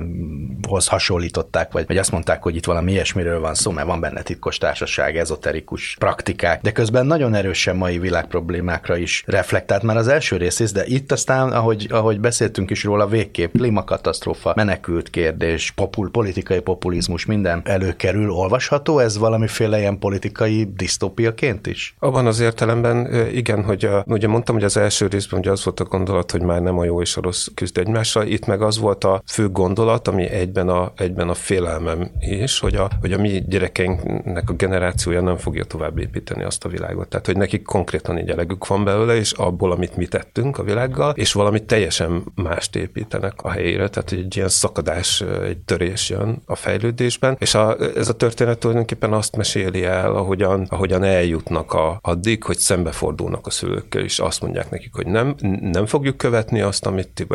hoz 0.69 0.87
hasonlították, 0.87 1.73
vagy, 1.73 1.87
vagy 1.87 1.99
azt 1.99 2.11
mondták, 2.11 2.43
hogy 2.43 2.57
itt 2.57 2.65
valami 2.65 2.93
ilyesmiről 2.93 3.41
van 3.41 3.55
szó, 3.55 3.71
mert 3.71 3.87
van 3.87 4.01
benne 4.01 4.23
titkos 4.23 4.59
társaság, 4.59 5.17
ezoterikus 5.17 5.97
praktikák, 5.99 6.63
de 6.63 6.73
közben 6.73 7.07
nagyon 7.07 7.35
erősen 7.35 7.77
mai 7.77 7.99
világ 7.99 8.27
problémákra 8.27 8.97
is 8.97 9.23
reflektált 9.27 9.83
már 9.83 9.97
az 9.97 10.09
első 10.09 10.37
rész, 10.37 10.73
de 10.73 10.87
itt 10.87 11.13
aztán, 11.13 11.53
ahogy, 11.53 11.87
ahogy 11.91 12.21
beszéltünk 12.21 12.71
is 12.71 12.85
róla, 12.85 13.07
végképp 13.07 13.57
klímakatasztrófa, 13.57 14.53
menekült 14.57 15.11
kérdés, 15.11 15.71
popul, 15.71 16.11
politikai 16.11 16.61
populizmus, 16.61 16.78
minden 17.27 17.63
előkerül, 17.65 18.31
olvasható 18.31 18.99
ez 18.99 19.19
valamiféle 19.19 19.79
ilyen 19.79 19.99
politikai 19.99 20.73
disztópiaként 20.77 21.67
is? 21.67 21.95
Abban 21.99 22.27
az 22.27 22.41
értelemben 22.41 23.27
igen, 23.33 23.65
hogy 23.65 23.85
a, 23.85 24.05
ugye 24.07 24.29
mondtam, 24.29 24.55
hogy 24.55 24.65
az 24.65 24.77
első 24.77 25.07
részben 25.07 25.41
ugye 25.41 25.51
az 25.51 25.65
volt 25.65 25.81
a 25.81 25.85
gondolat, 25.85 26.31
hogy 26.31 26.43
már 26.43 26.63
nem 26.63 26.79
a 26.79 26.85
jó 26.85 27.01
és 27.01 27.17
a 27.17 27.21
rossz 27.21 27.47
küzd 27.55 27.79
egymással, 27.79 28.27
itt 28.27 28.47
meg 28.47 28.63
az 28.63 28.79
volt 28.79 29.05
a 29.05 29.23
fő 29.27 29.49
gondolat, 29.49 30.09
ami 30.09 30.29
egyben 30.29 30.69
a, 30.69 30.93
egyben 30.97 31.29
a 31.29 31.35
félelmem 31.35 32.11
is, 32.21 32.59
hogy 32.59 32.75
a, 32.75 32.91
hogy 33.01 33.13
a 33.13 33.19
mi 33.19 33.45
gyerekeinknek 33.49 34.51
a 34.51 34.53
generációja 34.53 35.21
nem 35.21 35.37
fogja 35.37 35.65
tovább 35.65 35.99
építeni 35.99 36.43
azt 36.43 36.65
a 36.65 36.69
világot. 36.69 37.09
Tehát, 37.09 37.27
hogy 37.27 37.37
nekik 37.37 37.63
konkrétan 37.63 38.19
így 38.19 38.31
elegük 38.31 38.67
van 38.67 38.85
belőle, 38.85 39.17
és 39.17 39.33
abból, 39.33 39.73
amit 39.73 39.97
mi 39.97 40.07
tettünk 40.07 40.59
a 40.59 40.63
világgal, 40.63 41.13
és 41.17 41.33
valamit 41.33 41.65
teljesen 41.65 42.25
mást 42.35 42.77
építenek 42.77 43.43
a 43.43 43.51
helyére. 43.51 43.89
Tehát, 43.89 44.09
hogy 44.09 44.19
egy 44.19 44.37
ilyen 44.37 44.49
szakadás, 44.49 45.21
egy 45.21 45.59
törés 45.59 46.11
jön 46.11 46.43
a 46.47 46.57
fejlődésben, 46.69 47.37
és 47.39 47.55
a, 47.55 47.77
ez 47.97 48.09
a 48.09 48.13
történet 48.17 48.59
tulajdonképpen 48.59 49.13
azt 49.13 49.37
meséli 49.37 49.85
el, 49.85 50.15
ahogyan, 50.15 50.67
ahogyan 50.69 51.03
eljutnak 51.03 51.73
a, 51.73 51.99
addig, 52.03 52.43
hogy 52.43 52.59
szembefordulnak 52.59 53.47
a 53.47 53.51
szülőkkel, 53.51 54.03
és 54.03 54.19
azt 54.19 54.41
mondják 54.41 54.71
nekik, 54.71 54.95
hogy 54.95 55.07
nem, 55.07 55.35
nem 55.61 55.87
fogjuk 55.87 56.17
követni 56.17 56.61
azt, 56.61 56.87
amit 56.87 57.09
ti 57.09 57.27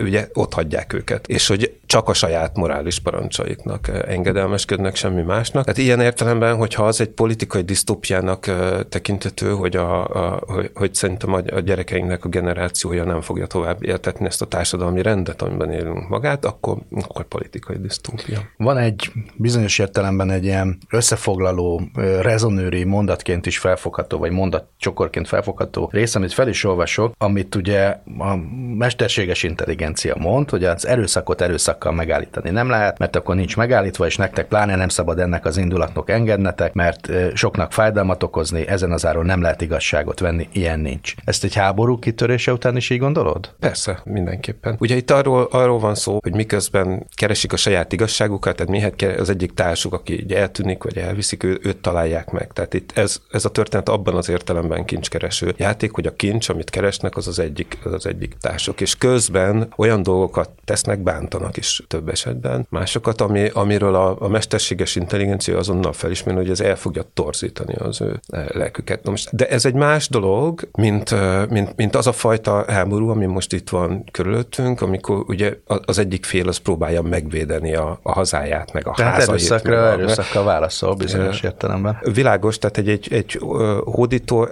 ugye 0.00 0.28
ott 0.32 0.54
hagyják 0.54 0.92
őket, 0.92 1.26
és 1.26 1.46
hogy 1.46 1.72
csak 1.86 2.08
a 2.08 2.12
saját 2.12 2.56
morális 2.56 2.98
parancsaiknak 2.98 3.88
engedelmeskednek, 4.06 4.96
semmi 4.96 5.22
másnak. 5.22 5.64
Tehát 5.64 5.80
ilyen 5.80 6.00
értelemben, 6.00 6.56
hogyha 6.56 6.86
az 6.86 7.00
egy 7.00 7.08
politikai 7.08 7.62
disztópiának 7.62 8.50
tekintető, 8.88 9.50
hogy, 9.50 9.76
a, 9.76 10.04
a, 10.04 10.42
hogy, 10.46 10.70
hogy 10.74 10.94
szerintem 10.94 11.32
a, 11.32 11.40
a 11.52 11.60
gyerekeinknek 11.60 12.24
a 12.24 12.28
generációja 12.28 13.04
nem 13.04 13.20
fogja 13.20 13.46
tovább 13.46 13.82
éltetni 13.82 14.26
ezt 14.26 14.42
a 14.42 14.46
társadalmi 14.46 15.02
rendet, 15.02 15.42
amiben 15.42 15.70
élünk 15.70 16.08
magát, 16.08 16.44
akkor, 16.44 16.78
akkor 16.90 17.24
politikai 17.24 17.76
disztópia. 17.76 18.38
Van 18.56 18.73
egy 18.78 19.10
bizonyos 19.36 19.78
értelemben 19.78 20.30
egy 20.30 20.44
ilyen 20.44 20.78
összefoglaló, 20.90 21.82
rezonőri 22.20 22.84
mondatként 22.84 23.46
is 23.46 23.58
felfogható, 23.58 24.18
vagy 24.18 24.30
mondatcsokorként 24.30 25.28
felfogható 25.28 25.88
rész, 25.92 26.14
amit 26.14 26.32
fel 26.32 26.48
is 26.48 26.64
olvasok, 26.64 27.14
amit 27.18 27.54
ugye 27.54 27.96
a 28.18 28.36
mesterséges 28.76 29.42
intelligencia 29.42 30.14
mond, 30.18 30.50
hogy 30.50 30.64
az 30.64 30.86
erőszakot 30.86 31.40
erőszakkal 31.40 31.92
megállítani 31.92 32.50
nem 32.50 32.68
lehet, 32.68 32.98
mert 32.98 33.16
akkor 33.16 33.34
nincs 33.34 33.56
megállítva, 33.56 34.06
és 34.06 34.16
nektek 34.16 34.46
pláne 34.46 34.76
nem 34.76 34.88
szabad 34.88 35.18
ennek 35.18 35.44
az 35.44 35.56
indulatnak 35.56 36.10
engednetek, 36.10 36.72
mert 36.72 37.10
soknak 37.34 37.72
fájdalmat 37.72 38.22
okozni, 38.22 38.66
ezen 38.68 38.92
az 38.92 39.06
áron 39.06 39.26
nem 39.26 39.40
lehet 39.40 39.60
igazságot 39.60 40.20
venni, 40.20 40.48
ilyen 40.52 40.80
nincs. 40.80 41.14
Ezt 41.24 41.44
egy 41.44 41.54
háború 41.54 41.98
kitörése 41.98 42.52
után 42.52 42.76
is 42.76 42.90
így 42.90 42.98
gondolod? 42.98 43.54
Persze, 43.60 44.00
mindenképpen. 44.04 44.76
Ugye 44.78 44.96
itt 44.96 45.10
arról, 45.10 45.48
arról 45.50 45.78
van 45.78 45.94
szó, 45.94 46.18
hogy 46.22 46.34
miközben 46.34 47.06
keresik 47.14 47.52
a 47.52 47.56
saját 47.56 47.92
igazságukat, 47.92 48.60
tehát 48.64 48.98
mihet 48.98 49.20
az 49.20 49.30
egyik 49.30 49.54
társuk, 49.54 49.92
aki 49.92 50.20
ugye 50.24 50.38
eltűnik, 50.38 50.82
vagy 50.82 50.98
elviszik, 50.98 51.42
ő, 51.42 51.58
őt 51.62 51.76
találják 51.76 52.30
meg. 52.30 52.52
Tehát 52.52 52.74
itt 52.74 52.98
ez, 52.98 53.20
ez 53.30 53.44
a 53.44 53.48
történet 53.48 53.88
abban 53.88 54.14
az 54.14 54.28
értelemben 54.28 54.84
kincskereső 54.84 55.54
játék, 55.56 55.92
hogy 55.92 56.06
a 56.06 56.14
kincs, 56.14 56.48
amit 56.48 56.70
keresnek, 56.70 57.16
az 57.16 57.28
az 57.28 57.38
egyik, 57.38 57.78
az, 57.84 57.92
az 57.92 58.06
egyik 58.06 58.36
társuk. 58.40 58.80
És 58.80 58.96
közben 58.96 59.72
olyan 59.76 60.02
dolgokat 60.02 60.50
tesznek, 60.64 61.02
bántanak 61.02 61.56
is 61.56 61.82
több 61.88 62.08
esetben, 62.08 62.66
másokat, 62.70 63.20
ami, 63.20 63.48
amiről 63.52 63.94
a, 63.94 64.16
a 64.20 64.28
mesterséges 64.28 64.96
intelligencia 64.96 65.58
azonnal 65.58 65.92
felismeri, 65.92 66.36
hogy 66.36 66.50
ez 66.50 66.60
el 66.60 66.76
fogja 66.76 67.02
torzítani 67.14 67.74
az 67.74 68.00
ő 68.00 68.20
lelküket. 68.52 69.02
Na 69.02 69.10
most, 69.10 69.36
de 69.36 69.48
ez 69.48 69.64
egy 69.64 69.74
más 69.74 70.08
dolog, 70.08 70.68
mint, 70.78 71.14
mint, 71.50 71.76
mint 71.76 71.96
az 71.96 72.06
a 72.06 72.12
fajta 72.12 72.64
háború, 72.68 73.08
ami 73.08 73.26
most 73.26 73.52
itt 73.52 73.68
van 73.68 74.04
körülöttünk, 74.10 74.80
amikor 74.80 75.24
ugye 75.26 75.56
az 75.66 75.98
egyik 75.98 76.24
fél 76.24 76.48
az 76.48 76.56
próbálja 76.56 77.02
megvédeni 77.02 77.74
a, 77.74 77.98
a 78.02 78.12
hazáját, 78.12 78.43
meg 78.72 78.86
a 78.86 78.92
tehát 78.96 79.12
házait. 79.12 79.28
Erőszakra, 79.28 79.82
meg, 79.82 79.92
erőszakkal 79.92 80.44
válaszol 80.44 80.94
bizonyos 80.94 81.40
értelemben. 81.42 81.98
Világos, 82.12 82.58
tehát 82.58 82.78
egy, 82.78 82.88
egy, 82.88 83.08
egy 83.12 83.38
hódító 83.84 84.48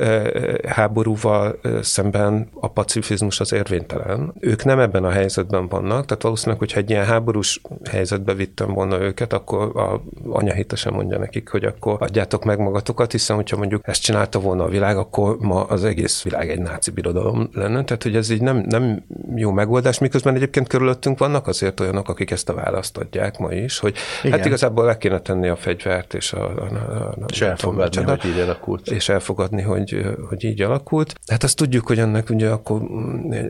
háborúval 0.69 1.59
szemben 1.81 2.49
a 2.61 2.69
pacifizmus 2.69 3.41
az 3.41 3.53
érvénytelen. 3.53 4.35
Ők 4.41 4.65
nem 4.65 4.79
ebben 4.79 5.05
a 5.05 5.11
helyzetben 5.11 5.69
vannak, 5.69 6.07
tehát 6.07 6.23
valószínűleg, 6.23 6.59
hogyha 6.59 6.79
egy 6.79 6.91
ilyen 6.91 7.05
háborús 7.05 7.61
helyzetbe 7.91 8.35
vittem 8.35 8.73
volna 8.73 9.01
őket, 9.01 9.33
akkor 9.33 9.77
a 9.77 10.01
anya 10.31 10.53
hitesen 10.53 10.93
mondja 10.93 11.19
nekik, 11.19 11.49
hogy 11.49 11.65
akkor 11.65 11.97
adjátok 11.99 12.45
meg 12.45 12.59
magatokat, 12.59 13.13
hiszen 13.13 13.37
hogyha 13.37 13.57
mondjuk 13.57 13.81
ezt 13.85 14.03
csinálta 14.03 14.41
volna 14.41 14.65
a 14.65 14.69
világ, 14.69 14.97
akkor 14.97 15.37
ma 15.39 15.63
az 15.63 15.85
egész 15.85 16.23
világ 16.23 16.51
egy 16.51 16.61
náci 16.61 16.91
birodalom 16.91 17.49
lenne. 17.53 17.85
Tehát, 17.85 18.03
hogy 18.03 18.17
ez 18.17 18.31
így 18.31 18.43
nem, 18.43 18.65
nem 18.69 19.05
jó 19.35 19.51
megoldás, 19.51 19.99
miközben 19.99 20.35
egyébként 20.35 20.69
körülöttünk 20.69 21.19
vannak 21.19 21.47
azért 21.47 21.81
olyanok, 21.81 22.09
akik 22.09 22.31
ezt 22.31 22.49
a 22.49 22.55
választ 22.55 22.97
adják 22.97 23.39
ma 23.39 23.53
is, 23.53 23.79
hogy 23.83 23.97
hát 23.97 24.25
Igen. 24.25 24.39
hát 24.39 24.47
igazából 24.47 24.85
le 24.85 24.97
kéne 24.97 25.21
tenni 25.21 25.49
a 25.49 25.57
fegyvert, 25.57 26.15
és, 26.15 26.33
a, 26.33 26.45
a, 26.45 26.63
a, 26.63 27.09
a, 27.09 27.25
és 27.29 27.41
elfogadni, 27.41 28.03
hogy 28.03 28.25
így 28.25 28.39
alakult. 28.39 28.91
És 28.91 29.09
elfogadni, 29.09 29.63
hogy, 29.63 30.05
hogy 30.29 30.45
így 30.45 30.63
alakult. 30.63 31.15
Hát 31.27 31.43
azt 31.43 31.57
tudjuk, 31.57 31.87
hogy 31.87 31.99
ennek 31.99 32.31
ugye 32.31 32.49
akkor 32.49 32.81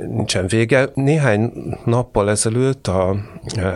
nincsen 0.08 0.46
vége. 0.46 0.88
Néhány 0.94 1.52
nappal 1.84 2.30
ezelőtt 2.30 2.86
a 2.86 3.16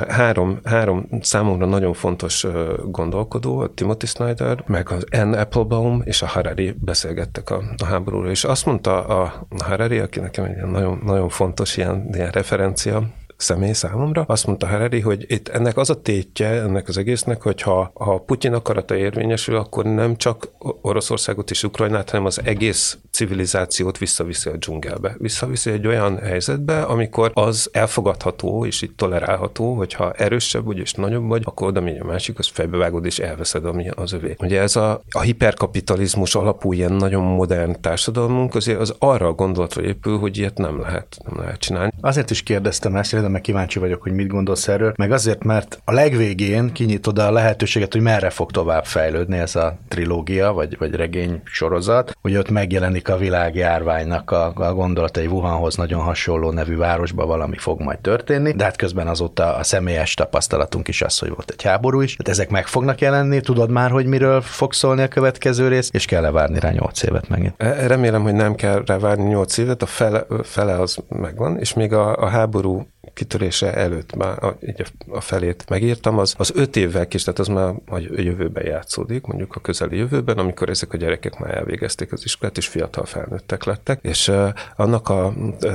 három, 0.08 0.58
három 0.64 1.08
számomra 1.20 1.66
nagyon 1.66 1.92
fontos 1.92 2.46
gondolkodó, 2.84 3.58
a 3.58 3.74
Timothy 3.74 4.06
Snyder, 4.06 4.62
meg 4.66 4.90
az 4.90 5.04
Anne 5.10 5.40
Applebaum 5.40 6.02
és 6.04 6.22
a 6.22 6.26
Harari 6.26 6.74
beszélgettek 6.80 7.50
a, 7.50 7.62
a 7.82 7.84
háborúról, 7.84 8.30
és 8.30 8.44
azt 8.44 8.66
mondta 8.66 9.04
a 9.04 9.46
Harari, 9.64 9.98
aki 9.98 10.20
nekem 10.20 10.44
egy 10.44 10.56
nagyon, 10.56 11.00
nagyon 11.04 11.28
fontos 11.28 11.76
ilyen, 11.76 12.08
ilyen 12.12 12.30
referencia, 12.30 13.02
személy 13.36 13.72
számomra. 13.72 14.24
Azt 14.26 14.46
mondta 14.46 14.66
Harari, 14.66 15.00
hogy 15.00 15.24
itt 15.28 15.48
ennek 15.48 15.76
az 15.76 15.90
a 15.90 16.00
tétje, 16.02 16.48
ennek 16.48 16.88
az 16.88 16.98
egésznek, 16.98 17.42
hogy 17.42 17.62
ha, 17.62 17.90
ha 17.94 18.18
Putyin 18.18 18.52
akarata 18.52 18.96
érvényesül, 18.96 19.56
akkor 19.56 19.84
nem 19.84 20.16
csak 20.16 20.48
Oroszországot 20.80 21.50
és 21.50 21.62
Ukrajnát, 21.62 22.10
hanem 22.10 22.26
az 22.26 22.40
egész 22.44 22.98
civilizációt 23.16 23.98
visszaviszi 23.98 24.48
a 24.48 24.56
dzsungelbe. 24.56 25.14
Visszaviszi 25.18 25.70
egy 25.70 25.86
olyan 25.86 26.18
helyzetbe, 26.18 26.82
amikor 26.82 27.30
az 27.34 27.68
elfogadható 27.72 28.66
és 28.66 28.82
itt 28.82 28.96
tolerálható, 28.96 29.74
hogyha 29.74 30.12
erősebb 30.12 30.64
vagy 30.64 30.78
és 30.78 30.92
nagyobb 30.92 31.28
vagy, 31.28 31.42
akkor 31.44 31.68
oda 31.68 31.80
megy 31.80 31.98
a 31.98 32.04
másik, 32.04 32.38
az 32.38 32.46
fejbevágod 32.46 33.04
és 33.04 33.18
elveszed, 33.18 33.64
ami 33.64 33.88
az 33.94 34.12
övé. 34.12 34.36
Ugye 34.38 34.60
ez 34.60 34.76
a, 34.76 35.00
a 35.10 35.20
hiperkapitalizmus 35.20 36.34
alapú 36.34 36.72
ilyen 36.72 36.92
nagyon 36.92 37.22
modern 37.22 37.80
társadalmunk 37.80 38.54
azért 38.54 38.80
az 38.80 38.94
arra 38.98 39.26
a 39.26 39.32
gondolatra 39.32 39.82
épül, 39.82 40.18
hogy 40.18 40.38
ilyet 40.38 40.58
nem 40.58 40.80
lehet, 40.80 41.16
nem 41.24 41.40
lehet 41.40 41.58
csinálni. 41.58 41.92
Azért 42.00 42.30
is 42.30 42.42
kérdeztem 42.42 42.96
ezt, 42.96 43.08
kérdezem, 43.08 43.32
meg 43.32 43.40
kíváncsi 43.40 43.78
vagyok, 43.78 44.02
hogy 44.02 44.12
mit 44.12 44.28
gondolsz 44.28 44.68
erről, 44.68 44.92
meg 44.96 45.12
azért, 45.12 45.44
mert 45.44 45.80
a 45.84 45.92
legvégén 45.92 46.72
kinyitod 46.72 47.18
a 47.18 47.30
lehetőséget, 47.30 47.92
hogy 47.92 48.02
merre 48.02 48.30
fog 48.30 48.50
tovább 48.50 48.84
fejlődni 48.84 49.38
ez 49.38 49.56
a 49.56 49.78
trilógia, 49.88 50.52
vagy, 50.52 50.78
vagy 50.78 50.94
regény 50.94 51.40
sorozat, 51.44 52.16
hogy 52.20 52.36
ott 52.36 52.50
megjelenik 52.50 53.05
a 53.08 53.16
világjárványnak 53.16 54.30
a, 54.30 54.52
a 54.54 54.74
gondolatai 54.74 55.26
Wuhanhoz 55.26 55.76
nagyon 55.76 56.00
hasonló 56.00 56.50
nevű 56.50 56.76
városba 56.76 57.26
valami 57.26 57.56
fog 57.56 57.80
majd 57.80 57.98
történni, 57.98 58.52
de 58.52 58.64
hát 58.64 58.76
közben 58.76 59.06
azóta 59.06 59.54
a 59.54 59.62
személyes 59.62 60.14
tapasztalatunk 60.14 60.88
is 60.88 61.02
az, 61.02 61.18
hogy 61.18 61.28
volt 61.28 61.50
egy 61.50 61.62
háború 61.62 62.00
is. 62.00 62.16
Tehát 62.16 62.32
ezek 62.32 62.50
meg 62.50 62.66
fognak 62.66 63.00
jelenni, 63.00 63.40
tudod 63.40 63.70
már, 63.70 63.90
hogy 63.90 64.06
miről 64.06 64.40
fog 64.40 64.72
szólni 64.72 65.02
a 65.02 65.08
következő 65.08 65.68
rész, 65.68 65.90
és 65.92 66.04
kell-e 66.04 66.30
várni 66.30 66.58
rá 66.58 66.70
nyolc 66.70 67.02
évet 67.02 67.28
megint? 67.28 67.54
E, 67.56 67.86
remélem, 67.86 68.22
hogy 68.22 68.34
nem 68.34 68.54
kell 68.54 68.82
rá 68.86 68.98
várni 68.98 69.24
nyolc 69.24 69.58
évet, 69.58 69.82
a 69.82 69.86
fele, 69.86 70.26
fele 70.42 70.80
az 70.80 70.98
megvan, 71.08 71.58
és 71.58 71.74
még 71.74 71.92
a, 71.92 72.16
a 72.16 72.28
háború 72.28 72.86
kitörése 73.14 73.74
előtt 73.74 74.14
már 74.14 74.44
a, 74.44 75.20
felét 75.20 75.64
megírtam, 75.68 76.18
az, 76.18 76.34
az 76.38 76.52
öt 76.54 76.76
évvel 76.76 77.08
kis, 77.08 77.22
tehát 77.22 77.38
az 77.38 77.48
már 77.48 77.74
a 77.86 77.98
jövőben 77.98 78.66
játszódik, 78.66 79.26
mondjuk 79.26 79.56
a 79.56 79.60
közeli 79.60 79.96
jövőben, 79.96 80.38
amikor 80.38 80.68
ezek 80.68 80.92
a 80.92 80.96
gyerekek 80.96 81.38
már 81.38 81.54
elvégezték 81.54 82.12
az 82.12 82.24
iskolát, 82.24 82.56
és 82.56 82.66
fiatal 82.66 83.04
felnőttek 83.04 83.64
lettek, 83.64 83.98
és 84.02 84.32
annak 84.76 85.08
a 85.08 85.32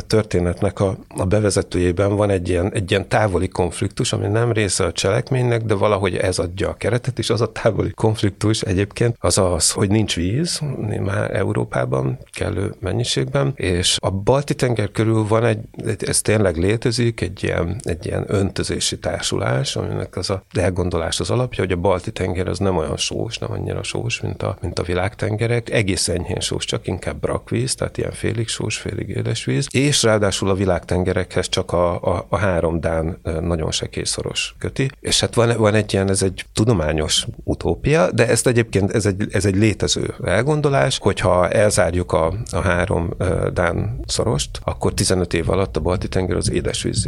történetnek 0.07 0.79
a, 0.79 0.97
a 1.07 1.25
bevezetőjében 1.25 2.15
van 2.15 2.29
egy 2.29 2.49
ilyen, 2.49 2.73
egy 2.73 2.91
ilyen 2.91 3.07
távoli 3.07 3.47
konfliktus, 3.47 4.13
ami 4.13 4.27
nem 4.27 4.51
része 4.51 4.85
a 4.85 4.91
cselekménynek, 4.91 5.63
de 5.63 5.73
valahogy 5.73 6.15
ez 6.15 6.39
adja 6.39 6.69
a 6.69 6.73
keretet, 6.73 7.19
és 7.19 7.29
az 7.29 7.41
a 7.41 7.51
távoli 7.51 7.91
konfliktus 7.91 8.61
egyébként 8.61 9.15
az 9.19 9.37
az, 9.37 9.71
hogy 9.71 9.89
nincs 9.89 10.15
víz 10.15 10.59
már 10.99 11.35
Európában 11.35 12.17
kellő 12.31 12.73
mennyiségben, 12.79 13.53
és 13.55 13.97
a 14.01 14.09
Balti 14.09 14.55
tenger 14.55 14.91
körül 14.91 15.27
van 15.27 15.45
egy, 15.45 15.59
ez 15.99 16.21
tényleg 16.21 16.57
létezik, 16.57 17.20
egy 17.21 17.43
ilyen, 17.43 17.75
egy 17.83 18.05
ilyen 18.05 18.25
öntözési 18.27 18.99
társulás, 18.99 19.75
aminek 19.75 20.15
az 20.15 20.29
a 20.29 20.43
elgondolás 20.53 21.19
az 21.19 21.29
alapja, 21.29 21.63
hogy 21.63 21.71
a 21.71 21.75
balti 21.75 22.11
tenger 22.11 22.47
az 22.47 22.59
nem 22.59 22.77
olyan 22.77 22.97
sós, 22.97 23.37
nem 23.37 23.51
annyira 23.51 23.83
sós, 23.83 24.21
mint 24.21 24.43
a, 24.43 24.57
mint 24.61 24.79
a 24.79 24.83
világtengerek, 24.83 25.69
egész 25.69 26.07
enyhén 26.07 26.39
sós, 26.39 26.65
csak 26.65 26.87
inkább 26.87 27.19
brakvíz, 27.19 27.75
tehát 27.75 27.97
ilyen 27.97 28.11
félig 28.11 28.47
sós, 28.47 28.77
félig 28.77 29.09
édesvíz, 29.09 29.67
és 29.71 30.03
ráadásul 30.03 30.49
a 30.49 30.53
világtengerekhez 30.53 31.49
csak 31.49 31.71
a, 31.71 32.01
a, 32.01 32.25
a 32.29 32.37
három 32.37 32.79
Dán 32.79 33.19
nagyon 33.41 33.71
sekészoros 33.71 34.55
köti, 34.59 34.89
és 34.99 35.19
hát 35.19 35.35
van, 35.35 35.57
van 35.57 35.73
egy 35.73 35.93
ilyen, 35.93 36.09
ez 36.09 36.23
egy 36.23 36.45
tudományos 36.53 37.27
utópia, 37.43 38.11
de 38.11 38.27
ezt 38.27 38.47
egyébként 38.47 38.91
ez 38.91 39.05
egy, 39.05 39.27
ez 39.31 39.45
egy 39.45 39.55
létező 39.55 40.15
elgondolás, 40.23 40.97
hogyha 40.97 41.49
elzárjuk 41.49 42.11
a, 42.11 42.33
a 42.51 42.59
három 42.59 43.09
Dán 43.53 43.99
szorost, 44.05 44.59
akkor 44.63 44.93
15 44.93 45.33
év 45.33 45.49
alatt 45.49 45.77
a 45.77 45.79
balti 45.79 46.07
tenger 46.07 46.35
az 46.35 46.51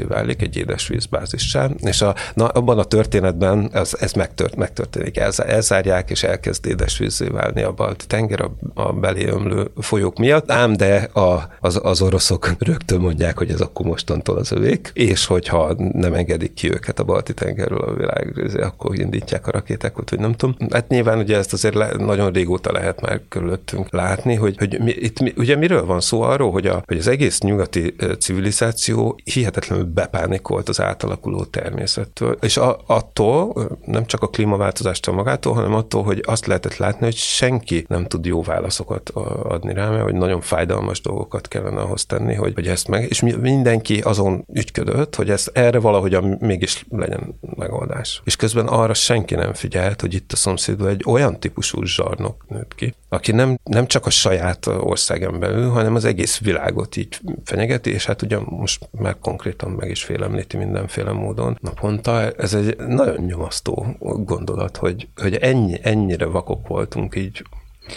édesvízzé 0.04 0.06
válik, 0.08 0.42
egy 0.42 0.58
édesvíz 0.58 1.06
bázissá, 1.06 1.70
és 1.82 2.02
a, 2.02 2.16
na, 2.34 2.48
abban 2.48 2.80
a 2.80 2.84
történetben 2.84 3.70
ez, 3.74 3.92
ez 4.00 4.14
megtört, 4.14 4.56
megtörténik. 4.56 5.18
El, 5.18 5.32
elzárják, 5.38 6.10
és 6.10 6.24
elkezd 6.24 6.66
édesvízzé 6.66 7.28
válni 7.28 7.62
a 7.62 7.72
balti 7.72 8.06
tenger 8.06 8.42
a, 8.42 8.52
a 8.74 8.94
belé 8.94 9.32
folyók 9.78 10.18
miatt, 10.18 10.52
ám 10.52 10.74
de 10.74 11.10
a, 11.14 11.50
az, 11.60 11.80
az 11.84 12.02
oroszok 12.02 12.52
rögtön 12.60 13.00
mondják, 13.00 13.38
hogy 13.38 13.50
ez 13.50 13.62
akkor 13.62 13.86
mostantól 13.86 14.38
az 14.38 14.52
övék, 14.52 14.92
és 14.94 15.26
hogyha 15.26 15.76
nem 15.94 16.14
engedik 16.14 16.54
ki 16.54 16.72
őket 16.72 17.00
a 17.00 17.04
balti 17.04 17.34
tengerről 17.34 17.82
a 17.82 17.94
világ, 17.94 18.34
akkor 18.62 19.00
indítják 19.00 19.48
a 19.48 19.52
rakétákat, 19.52 20.10
hogy 20.10 20.20
nem 20.20 20.34
tudom. 20.34 20.56
Hát 20.72 20.88
nyilván 20.88 21.18
ugye 21.18 21.38
ezt 21.38 21.54
azért 21.54 21.76
le, 21.76 21.92
nagyon 21.98 22.32
régóta 22.32 22.72
lehet 22.72 23.02
már 23.02 23.22
körülöttünk 23.30 23.92
látni, 23.92 24.36
hogy, 24.36 24.58
hogy 24.58 24.80
mi, 24.80 24.92
itt 24.92 25.20
mi, 25.20 25.34
ugye 25.38 25.56
miről 25.56 25.86
van 25.86 26.00
szó 26.00 26.22
arról, 26.22 26.52
hogy, 26.52 26.68
a, 26.68 26.84
hogy 26.86 26.98
az 26.98 27.08
egész 27.08 27.40
nyugati 27.40 27.96
civilizáció 28.20 29.20
hihetetlenül 29.24 29.86
bepánikolt 29.94 30.70
az 30.70 30.82
átalakuló 30.82 31.44
természettől, 31.44 32.38
és 32.42 32.58
a, 32.58 32.80
attól, 32.86 33.68
nem 33.86 34.06
csak 34.06 34.22
a 34.22 34.28
klímaváltozástól 34.28 35.14
magától, 35.14 35.54
hanem 35.54 35.74
attól, 35.74 36.04
hogy 36.04 36.24
azt 36.26 36.46
lehetett 36.46 36.78
látni, 36.78 37.06
hogy 37.06 37.16
senki 37.16 37.86
nem 37.88 38.06
tud 38.06 38.26
jó 38.26 38.42
válaszokat 38.42 39.10
adni 39.44 39.74
rá, 39.74 39.90
mert 39.90 40.04
hogy 40.04 40.14
nagyon 40.14 40.42
fájdalmas 40.42 41.02
dolgokat 41.02 41.48
kellene 41.48 41.82
ahhoz 41.82 42.06
tenni, 42.06 42.34
hogy, 42.34 42.54
hogy 42.54 42.68
ezt 42.68 42.88
meg, 42.88 43.10
és 43.10 43.20
mindenki 43.40 44.00
azon 44.00 44.46
ügyködött, 44.54 45.16
hogy 45.16 45.30
ezt 45.30 45.52
erre 45.54 45.80
valahogy 45.80 46.40
mégis 46.40 46.86
legyen 46.90 47.40
megoldás. 47.56 48.22
És 48.24 48.36
közben 48.36 48.68
arra 48.68 48.94
senki 48.94 49.36
nem 49.36 49.54
figyelt, 49.54 50.02
hogy 50.02 50.14
itt 50.14 50.32
a 50.32 50.36
szomszédban 50.36 50.88
egy 50.88 51.04
olyan 51.08 51.40
típusú 51.40 51.84
zsarnok 51.84 52.46
nőtt 52.48 52.76
ki, 52.76 52.96
aki 53.10 53.32
nem, 53.32 53.60
nem 53.64 53.88
csak 53.88 54.06
a 54.06 54.10
saját 54.10 54.66
országen 54.66 55.40
belül, 55.40 55.70
hanem 55.70 55.96
az 55.96 56.06
egész 56.06 56.40
világot 56.40 56.96
így 56.96 57.20
fenyegeti, 57.44 57.92
és 57.92 58.06
hát 58.06 58.22
ugye 58.22 58.38
most 58.46 58.90
már 58.92 59.16
konkrétan 59.22 59.73
meg 59.76 59.90
is 59.90 60.04
félemlíti 60.04 60.58
mindenféle 60.58 61.12
módon 61.12 61.58
naponta. 61.62 62.32
Ez 62.32 62.54
egy 62.54 62.78
nagyon 62.78 63.26
nyomasztó 63.26 63.86
gondolat, 64.00 64.78
hogy, 64.78 65.08
hogy 65.16 65.36
ennyi, 65.36 65.80
ennyire 65.82 66.26
vakok 66.26 66.68
voltunk 66.68 67.16
így 67.16 67.44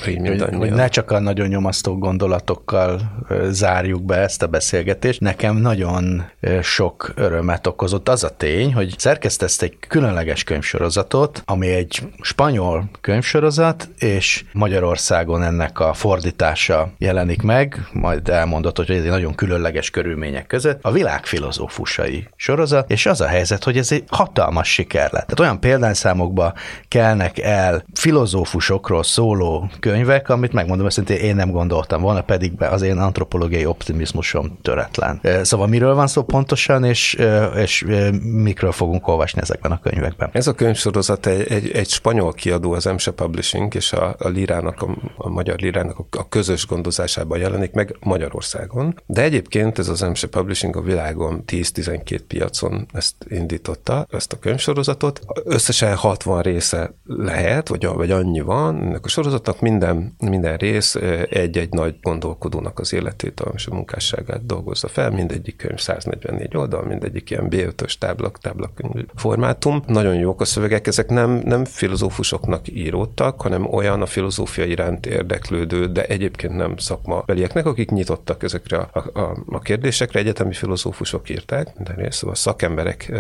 hogy, 0.04 0.42
hogy 0.56 0.72
ne 0.72 0.88
csak 0.88 1.10
a 1.10 1.18
nagyon 1.18 1.48
nyomasztó 1.48 1.98
gondolatokkal 1.98 3.00
zárjuk 3.48 4.02
be 4.02 4.16
ezt 4.16 4.42
a 4.42 4.46
beszélgetést. 4.46 5.20
Nekem 5.20 5.56
nagyon 5.56 6.24
sok 6.62 7.12
örömet 7.14 7.66
okozott 7.66 8.08
az 8.08 8.24
a 8.24 8.36
tény, 8.36 8.74
hogy 8.74 8.94
szerkesztesz 8.98 9.62
egy 9.62 9.76
különleges 9.88 10.44
könyvsorozatot, 10.44 11.42
ami 11.46 11.68
egy 11.68 12.02
spanyol 12.20 12.90
könyvsorozat, 13.00 13.88
és 13.98 14.44
Magyarországon 14.52 15.42
ennek 15.42 15.80
a 15.80 15.92
fordítása 15.92 16.90
jelenik 16.98 17.42
meg, 17.42 17.88
majd 17.92 18.28
elmondott, 18.28 18.76
hogy 18.76 18.90
ez 18.90 19.02
egy 19.02 19.10
nagyon 19.10 19.34
különleges 19.34 19.90
körülmények 19.90 20.46
között, 20.46 20.78
a 20.82 20.90
világ 20.90 21.26
filozófusai 21.26 22.28
sorozat, 22.36 22.90
és 22.90 23.06
az 23.06 23.20
a 23.20 23.26
helyzet, 23.26 23.64
hogy 23.64 23.78
ez 23.78 23.92
egy 23.92 24.04
hatalmas 24.08 24.72
siker 24.72 25.12
lett. 25.12 25.26
Tehát 25.26 25.40
olyan 25.40 25.60
példányszámokba 25.60 26.54
kelnek 26.88 27.38
el 27.38 27.84
filozófusokról 27.94 29.02
szóló 29.02 29.70
könyvek, 29.80 30.28
amit 30.28 30.52
megmondom 30.52 30.86
őszintén, 30.86 31.16
én 31.16 31.34
nem 31.34 31.50
gondoltam 31.50 32.00
volna, 32.00 32.22
pedig 32.22 32.62
az 32.62 32.82
én 32.82 32.98
antropológiai 32.98 33.66
optimizmusom 33.66 34.58
töretlen. 34.62 35.20
Szóval 35.42 35.66
miről 35.66 35.94
van 35.94 36.06
szó 36.06 36.22
pontosan, 36.22 36.84
és, 36.84 37.18
és 37.56 37.84
mikről 38.22 38.72
fogunk 38.72 39.08
olvasni 39.08 39.40
ezekben 39.40 39.72
a 39.72 39.80
könyvekben? 39.80 40.28
Ez 40.32 40.46
a 40.46 40.52
könyvsorozat 40.52 41.26
egy, 41.26 41.52
egy, 41.52 41.70
egy 41.70 41.88
spanyol 41.88 42.32
kiadó, 42.32 42.72
az 42.72 42.84
MSE 42.84 43.10
Publishing, 43.10 43.74
és 43.74 43.92
a, 43.92 44.14
a 44.18 44.28
Lirának, 44.28 44.82
a, 44.82 44.96
a 45.16 45.28
magyar 45.28 45.58
Lirának 45.58 45.98
a, 45.98 46.18
a 46.18 46.28
közös 46.28 46.66
gondozásában 46.66 47.38
jelenik 47.38 47.72
meg 47.72 47.96
Magyarországon. 48.00 49.00
De 49.06 49.22
egyébként 49.22 49.78
ez 49.78 49.88
az 49.88 50.00
MSE 50.00 50.26
Publishing 50.26 50.76
a 50.76 50.80
világon 50.80 51.42
10-12 51.46 52.20
piacon 52.28 52.86
ezt 52.92 53.14
indította, 53.28 54.06
ezt 54.10 54.32
a 54.32 54.38
könyvsorozatot. 54.38 55.20
Összesen 55.44 55.94
60 55.96 56.42
része 56.42 56.94
lehet, 57.04 57.68
vagy, 57.68 57.86
vagy 57.86 58.10
annyi 58.10 58.40
van 58.40 58.76
ennek 58.76 59.04
a 59.04 59.08
sorozatnak, 59.08 59.60
minden, 59.68 60.14
minden 60.18 60.56
rész 60.56 60.94
egy-egy 61.30 61.70
nagy 61.70 61.94
gondolkodónak 62.02 62.78
az 62.78 62.92
életét 62.92 63.42
és 63.54 63.66
a 63.66 63.74
munkásságát 63.74 64.46
dolgozza 64.46 64.88
fel, 64.88 65.10
mindegyik 65.10 65.56
könyv 65.56 65.78
144 65.78 66.56
oldal, 66.56 66.84
mindegyik 66.84 67.30
ilyen 67.30 67.46
B5-ös 67.50 67.92
táblak, 67.98 68.38
táblakönyv 68.38 69.04
formátum. 69.14 69.82
Nagyon 69.86 70.14
jók 70.14 70.40
a 70.40 70.44
szövegek, 70.44 70.86
ezek 70.86 71.08
nem, 71.08 71.30
nem 71.44 71.64
filozófusoknak 71.64 72.68
íródtak, 72.68 73.40
hanem 73.40 73.72
olyan 73.72 74.02
a 74.02 74.06
filozófia 74.06 74.64
iránt 74.64 75.06
érdeklődő, 75.06 75.86
de 75.86 76.04
egyébként 76.04 76.56
nem 76.56 76.76
szakmabelieknek, 76.76 77.66
akik 77.66 77.90
nyitottak 77.90 78.42
ezekre 78.42 78.76
a, 78.76 79.10
a, 79.12 79.36
a 79.46 79.58
kérdésekre, 79.60 80.18
egyetemi 80.18 80.52
filozófusok 80.52 81.30
írták, 81.30 81.68
de 81.78 82.10
szóval 82.10 82.34
szakemberek 82.34 83.12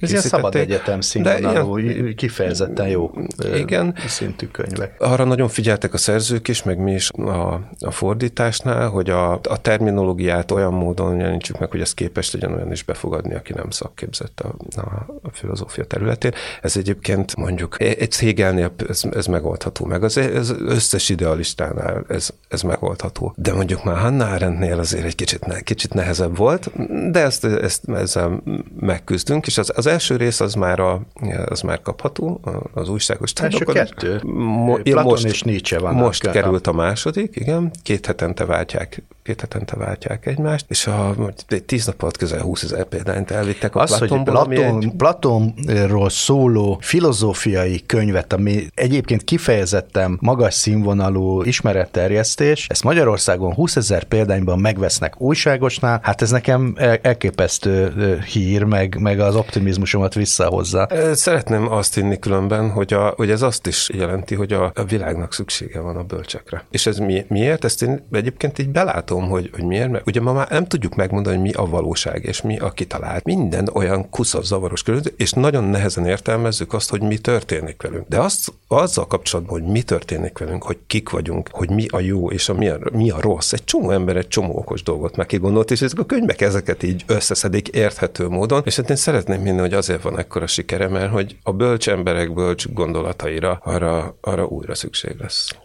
Ez 0.00 0.10
ilyen 0.10 0.22
szabad 0.22 0.54
egyetem 0.54 1.00
színvonalú, 1.00 1.78
kifejezetten 2.14 2.88
jó 2.88 3.10
igen, 3.54 3.94
szintű 4.06 4.46
könyvek. 4.46 4.94
Arra 4.98 5.24
nagyon 5.24 5.48
figyelt 5.48 5.79
figyeltek 5.80 5.94
a 5.94 6.10
szerzők 6.12 6.48
is, 6.48 6.62
meg 6.62 6.78
mi 6.78 6.92
is 6.92 7.10
a, 7.10 7.52
a 7.80 7.90
fordításnál, 7.90 8.88
hogy 8.88 9.10
a, 9.10 9.32
a 9.32 9.60
terminológiát 9.60 10.50
olyan 10.50 10.72
módon 10.72 11.16
jelenítsük 11.16 11.58
meg, 11.58 11.70
hogy 11.70 11.80
ez 11.80 11.94
képes 11.94 12.32
legyen 12.32 12.52
olyan 12.52 12.72
is 12.72 12.82
befogadni, 12.82 13.34
aki 13.34 13.52
nem 13.52 13.70
szakképzett 13.70 14.40
a, 14.40 14.54
a, 14.80 15.30
filozófia 15.32 15.84
területén. 15.84 16.32
Ez 16.62 16.76
egyébként 16.76 17.36
mondjuk 17.36 17.80
egy 17.80 18.16
Hegelnél 18.16 18.72
ez, 18.88 19.02
ez 19.10 19.26
megoldható, 19.26 19.84
meg 19.84 20.02
az, 20.02 20.16
ez 20.16 20.50
összes 20.58 21.08
idealistánál 21.08 22.04
ez, 22.08 22.30
ez 22.48 22.62
megoldható. 22.62 23.32
De 23.36 23.52
mondjuk 23.52 23.84
már 23.84 23.96
Hannah 23.96 24.32
Arendtnél 24.32 24.78
azért 24.78 25.04
egy 25.04 25.14
kicsit, 25.14 25.46
ne, 25.46 25.60
kicsit 25.60 25.94
nehezebb 25.94 26.36
volt, 26.36 26.70
de 27.10 27.20
ezt, 27.20 27.44
ezt 27.44 27.88
ezzel 27.88 28.42
megküzdünk, 28.80 29.46
és 29.46 29.58
az, 29.58 29.72
az 29.76 29.86
első 29.86 30.16
rész 30.16 30.40
az 30.40 30.54
már, 30.54 30.80
a, 30.80 31.00
az 31.46 31.60
már 31.60 31.82
kapható 31.82 32.40
az 32.74 32.88
újságos 32.88 33.32
Első 33.32 33.64
kettő. 33.64 34.20
Mo- 34.24 34.82
Platon 34.82 35.10
most, 35.10 35.24
és 35.24 35.42
Nietzsche 35.42 35.69
Nietzsche 35.70 35.78
van. 35.78 36.04
Most 36.04 36.30
került 36.30 36.66
a 36.66 36.72
második, 36.72 37.36
igen, 37.36 37.70
két 37.82 38.06
hetente 38.06 38.44
váltják 38.44 39.02
két 39.22 39.40
hetente 39.40 39.76
váltják 39.76 40.26
egymást, 40.26 40.64
és 40.68 40.86
a, 40.86 41.14
egy 41.48 41.64
tíz 41.64 41.86
nap 41.86 42.02
alatt 42.02 42.16
közel 42.16 42.40
20 42.40 42.62
ezer 42.62 42.84
példányt 42.84 43.30
elvittek 43.30 43.74
a 43.74 43.80
Az, 43.80 43.98
hogy 43.98 44.22
Platon, 44.22 44.82
egy... 44.82 44.92
Platonról 44.96 46.10
szóló 46.10 46.78
filozófiai 46.80 47.86
könyvet, 47.86 48.32
ami 48.32 48.66
egyébként 48.74 49.24
kifejezetten 49.24 50.18
magas 50.20 50.54
színvonalú 50.54 51.42
ismeretterjesztés, 51.42 52.66
ezt 52.68 52.84
Magyarországon 52.84 53.54
20 53.54 53.76
ezer 53.76 54.04
példányban 54.04 54.58
megvesznek 54.58 55.20
újságosnál, 55.20 56.00
hát 56.02 56.22
ez 56.22 56.30
nekem 56.30 56.74
elképesztő 57.02 58.18
hír, 58.32 58.62
meg, 58.62 58.98
meg 59.00 59.20
az 59.20 59.36
optimizmusomat 59.36 60.14
visszahozza. 60.14 60.88
Szeretném 61.12 61.72
azt 61.72 61.94
hinni 61.94 62.18
különben, 62.18 62.70
hogy, 62.70 62.92
a, 62.92 63.12
hogy 63.16 63.30
ez 63.30 63.42
azt 63.42 63.66
is 63.66 63.88
jelenti, 63.94 64.34
hogy 64.34 64.52
a, 64.52 64.72
a 64.74 64.84
világnak 64.84 65.32
szüksége 65.32 65.80
van 65.80 65.96
a 65.96 66.02
bölcsekre. 66.02 66.64
És 66.70 66.86
ez 66.86 66.98
mi, 66.98 67.24
miért? 67.28 67.64
Ezt 67.64 67.82
én 67.82 68.06
egyébként 68.12 68.58
így 68.58 68.68
belátom 68.68 69.09
tudom, 69.10 69.28
hogy, 69.28 69.50
hogy 69.52 69.64
miért, 69.64 69.90
mert 69.90 70.06
ugye 70.06 70.20
ma 70.20 70.32
már 70.32 70.50
nem 70.50 70.66
tudjuk 70.66 70.94
megmondani, 70.94 71.36
hogy 71.36 71.44
mi 71.44 71.52
a 71.52 71.64
valóság, 71.64 72.24
és 72.24 72.42
mi 72.42 72.58
a 72.58 72.70
kitalált. 72.70 73.24
Minden 73.24 73.68
olyan 73.72 74.10
kuszos, 74.10 74.44
zavaros 74.44 74.82
körülmények, 74.82 75.14
és 75.16 75.32
nagyon 75.32 75.64
nehezen 75.64 76.06
értelmezzük 76.06 76.72
azt, 76.72 76.90
hogy 76.90 77.02
mi 77.02 77.18
történik 77.18 77.82
velünk. 77.82 78.08
De 78.08 78.20
azt, 78.20 78.52
azzal 78.68 79.06
kapcsolatban, 79.06 79.60
hogy 79.60 79.70
mi 79.70 79.82
történik 79.82 80.38
velünk, 80.38 80.62
hogy 80.62 80.78
kik 80.86 81.10
vagyunk, 81.10 81.48
hogy 81.52 81.70
mi 81.70 81.86
a 81.88 82.00
jó 82.00 82.30
és 82.30 82.48
a 82.48 82.54
mi, 82.54 82.68
a, 82.68 82.78
mi 82.92 83.10
a 83.10 83.20
rossz, 83.20 83.52
egy 83.52 83.64
csomó 83.64 83.90
ember 83.90 84.16
egy 84.16 84.28
csomó 84.28 84.56
okos 84.56 84.82
dolgot 84.82 85.16
meg 85.16 85.26
kigondolt, 85.26 85.70
és 85.70 85.82
ezek 85.82 85.98
a 85.98 86.04
könyvek 86.04 86.40
ezeket 86.40 86.82
így 86.82 87.04
összeszedik 87.06 87.68
érthető 87.68 88.28
módon, 88.28 88.62
és 88.64 88.76
hát 88.76 88.90
én 88.90 88.96
szeretném 88.96 89.44
hinni, 89.44 89.58
hogy 89.60 89.74
azért 89.74 90.02
van 90.02 90.18
ekkora 90.18 90.46
sikere, 90.46 90.88
mert 90.88 91.12
hogy 91.12 91.36
a 91.42 91.52
bölcs 91.52 91.88
emberek 91.88 92.34
bölcs 92.34 92.72
gondolataira 92.72 93.60
arra, 93.62 94.16
arra 94.20 94.44
újra 94.44 94.74
szükség 94.74 95.16
lesz. 95.18 95.59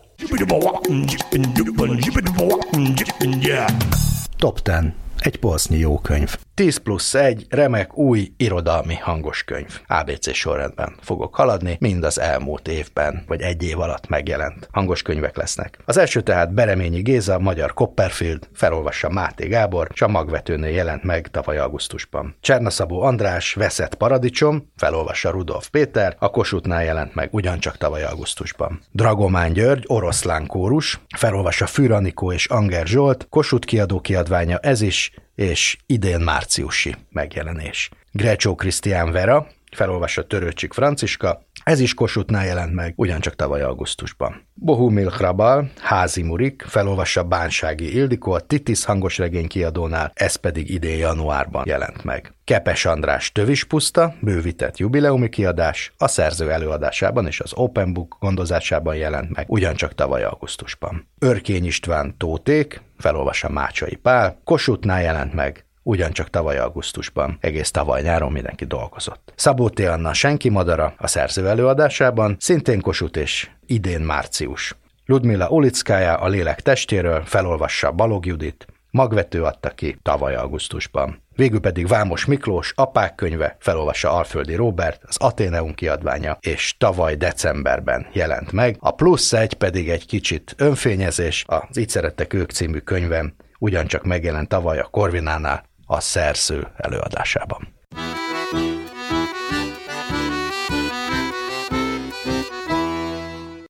Top 4.37 4.61
10. 4.61 4.75
Egy 5.17 5.39
polsznyi 5.39 5.77
jó 5.77 5.99
könyv. 5.99 6.44
10 6.55 6.77
plusz 6.77 7.13
1 7.13 7.45
remek 7.49 7.97
új 7.97 8.33
irodalmi 8.37 8.95
hangos 8.95 9.43
könyv. 9.43 9.79
ABC 9.87 10.33
sorrendben 10.33 10.95
fogok 11.01 11.35
haladni, 11.35 11.77
mind 11.79 12.03
az 12.03 12.19
elmúlt 12.19 12.67
évben, 12.67 13.23
vagy 13.27 13.41
egy 13.41 13.63
év 13.63 13.79
alatt 13.79 14.07
megjelent 14.07 14.67
hangos 14.71 15.01
könyvek 15.01 15.37
lesznek. 15.37 15.77
Az 15.85 15.97
első 15.97 16.21
tehát 16.21 16.53
Bereményi 16.53 17.01
Géza, 17.01 17.39
magyar 17.39 17.73
Copperfield, 17.73 18.47
felolvassa 18.53 19.09
Máté 19.09 19.47
Gábor, 19.47 19.87
és 19.93 20.01
a 20.01 20.07
magvetőnél 20.07 20.69
jelent 20.69 21.03
meg 21.03 21.27
tavaly 21.27 21.57
augusztusban. 21.57 22.35
Csernaszabó 22.41 23.01
András, 23.01 23.53
Veszett 23.53 23.95
Paradicsom, 23.95 24.71
felolvassa 24.75 25.29
Rudolf 25.29 25.69
Péter, 25.69 26.15
a 26.19 26.29
Kossuthnál 26.29 26.83
jelent 26.83 27.15
meg 27.15 27.29
ugyancsak 27.31 27.77
tavaly 27.77 28.03
augusztusban. 28.03 28.81
Dragomán 28.91 29.53
György, 29.53 29.83
oroszlán 29.87 30.47
kórus, 30.47 30.99
felolvassa 31.17 31.65
Füranikó 31.65 32.31
és 32.31 32.45
Anger 32.45 32.87
Zsolt, 32.87 33.27
Kossuth 33.29 33.67
kiadó 33.67 33.99
kiadványa 33.99 34.57
ez 34.57 34.81
is, 34.81 35.11
és 35.35 35.77
idén 35.85 36.19
márciusi 36.19 36.95
megjelenés. 37.11 37.89
Grecsó 38.11 38.55
Krisztián 38.55 39.11
Vera, 39.11 39.47
felolvassa 39.75 40.27
Törőcsik 40.27 40.73
Franciska, 40.73 41.41
ez 41.63 41.79
is 41.79 41.93
Kossuthnál 41.93 42.45
jelent 42.45 42.73
meg, 42.73 42.93
ugyancsak 42.95 43.35
tavaly 43.35 43.61
augusztusban. 43.61 44.47
Bohumil 44.53 45.09
Hrabal, 45.09 45.71
Házi 45.81 46.23
Murik, 46.23 46.63
felolvassa 46.67 47.23
Bánsági 47.23 47.95
Ildikó 47.95 48.31
a 48.31 48.39
Titis 48.39 48.85
hangos 48.85 49.17
regény 49.17 49.47
kiadónál, 49.47 50.11
ez 50.13 50.35
pedig 50.35 50.69
idén 50.69 50.97
januárban 50.97 51.63
jelent 51.67 52.03
meg. 52.03 52.33
Kepes 52.43 52.85
András 52.85 53.31
Tövispuszta, 53.31 54.13
bővített 54.21 54.77
jubileumi 54.77 55.29
kiadás, 55.29 55.93
a 55.97 56.07
szerző 56.07 56.51
előadásában 56.51 57.27
és 57.27 57.39
az 57.39 57.53
Open 57.53 57.93
Book 57.93 58.17
gondozásában 58.19 58.95
jelent 58.95 59.35
meg, 59.35 59.45
ugyancsak 59.49 59.95
tavaly 59.95 60.23
augusztusban. 60.23 61.07
Örkény 61.19 61.65
István 61.65 62.17
Tóték, 62.17 62.81
felolvassa 62.97 63.49
Mácsai 63.49 63.95
Pál, 63.95 64.39
Kossuthnál 64.43 65.01
jelent 65.01 65.33
meg, 65.33 65.64
ugyancsak 65.85 66.29
tavaly 66.29 66.57
augusztusban, 66.57 67.37
egész 67.41 67.71
tavaly 67.71 68.01
nyáron 68.01 68.31
mindenki 68.31 68.65
dolgozott. 68.65 69.33
Szabó 69.35 69.69
T. 69.69 69.79
Anna 69.79 70.13
Senki 70.13 70.49
Madara 70.49 70.93
a 70.97 71.07
szerző 71.07 71.47
előadásában, 71.47 72.35
szintén 72.39 72.81
Kossuth 72.81 73.19
és 73.19 73.49
idén 73.65 74.01
március. 74.01 74.75
Ludmila 75.05 75.49
Ulickája 75.49 76.15
a 76.15 76.27
lélek 76.27 76.61
testéről 76.61 77.21
felolvassa 77.25 77.91
Balog 77.91 78.25
Judit, 78.25 78.65
magvető 78.91 79.43
adta 79.43 79.69
ki 79.69 79.97
tavaly 80.01 80.35
augusztusban. 80.35 81.23
Végül 81.35 81.59
pedig 81.59 81.87
Vámos 81.87 82.25
Miklós 82.25 82.73
apák 82.75 83.15
könyve 83.15 83.55
felolvassa 83.59 84.11
Alföldi 84.11 84.55
Robert, 84.55 85.01
az 85.07 85.17
Ateneum 85.17 85.73
kiadványa, 85.73 86.37
és 86.39 86.75
tavaly 86.77 87.15
decemberben 87.15 88.07
jelent 88.13 88.51
meg. 88.51 88.77
A 88.79 88.91
plusz 88.91 89.33
egy 89.33 89.53
pedig 89.53 89.89
egy 89.89 90.05
kicsit 90.05 90.55
önfényezés, 90.57 91.43
az 91.47 91.77
Így 91.77 91.89
szerettek 91.89 92.33
ők 92.33 92.51
című 92.51 92.79
könyvem 92.79 93.33
ugyancsak 93.59 94.03
megjelent 94.03 94.47
tavaly 94.47 94.79
a 94.79 94.87
Korvinánál, 94.91 95.63
a 95.85 95.99
szerző 95.99 96.67
előadásában. 96.77 97.73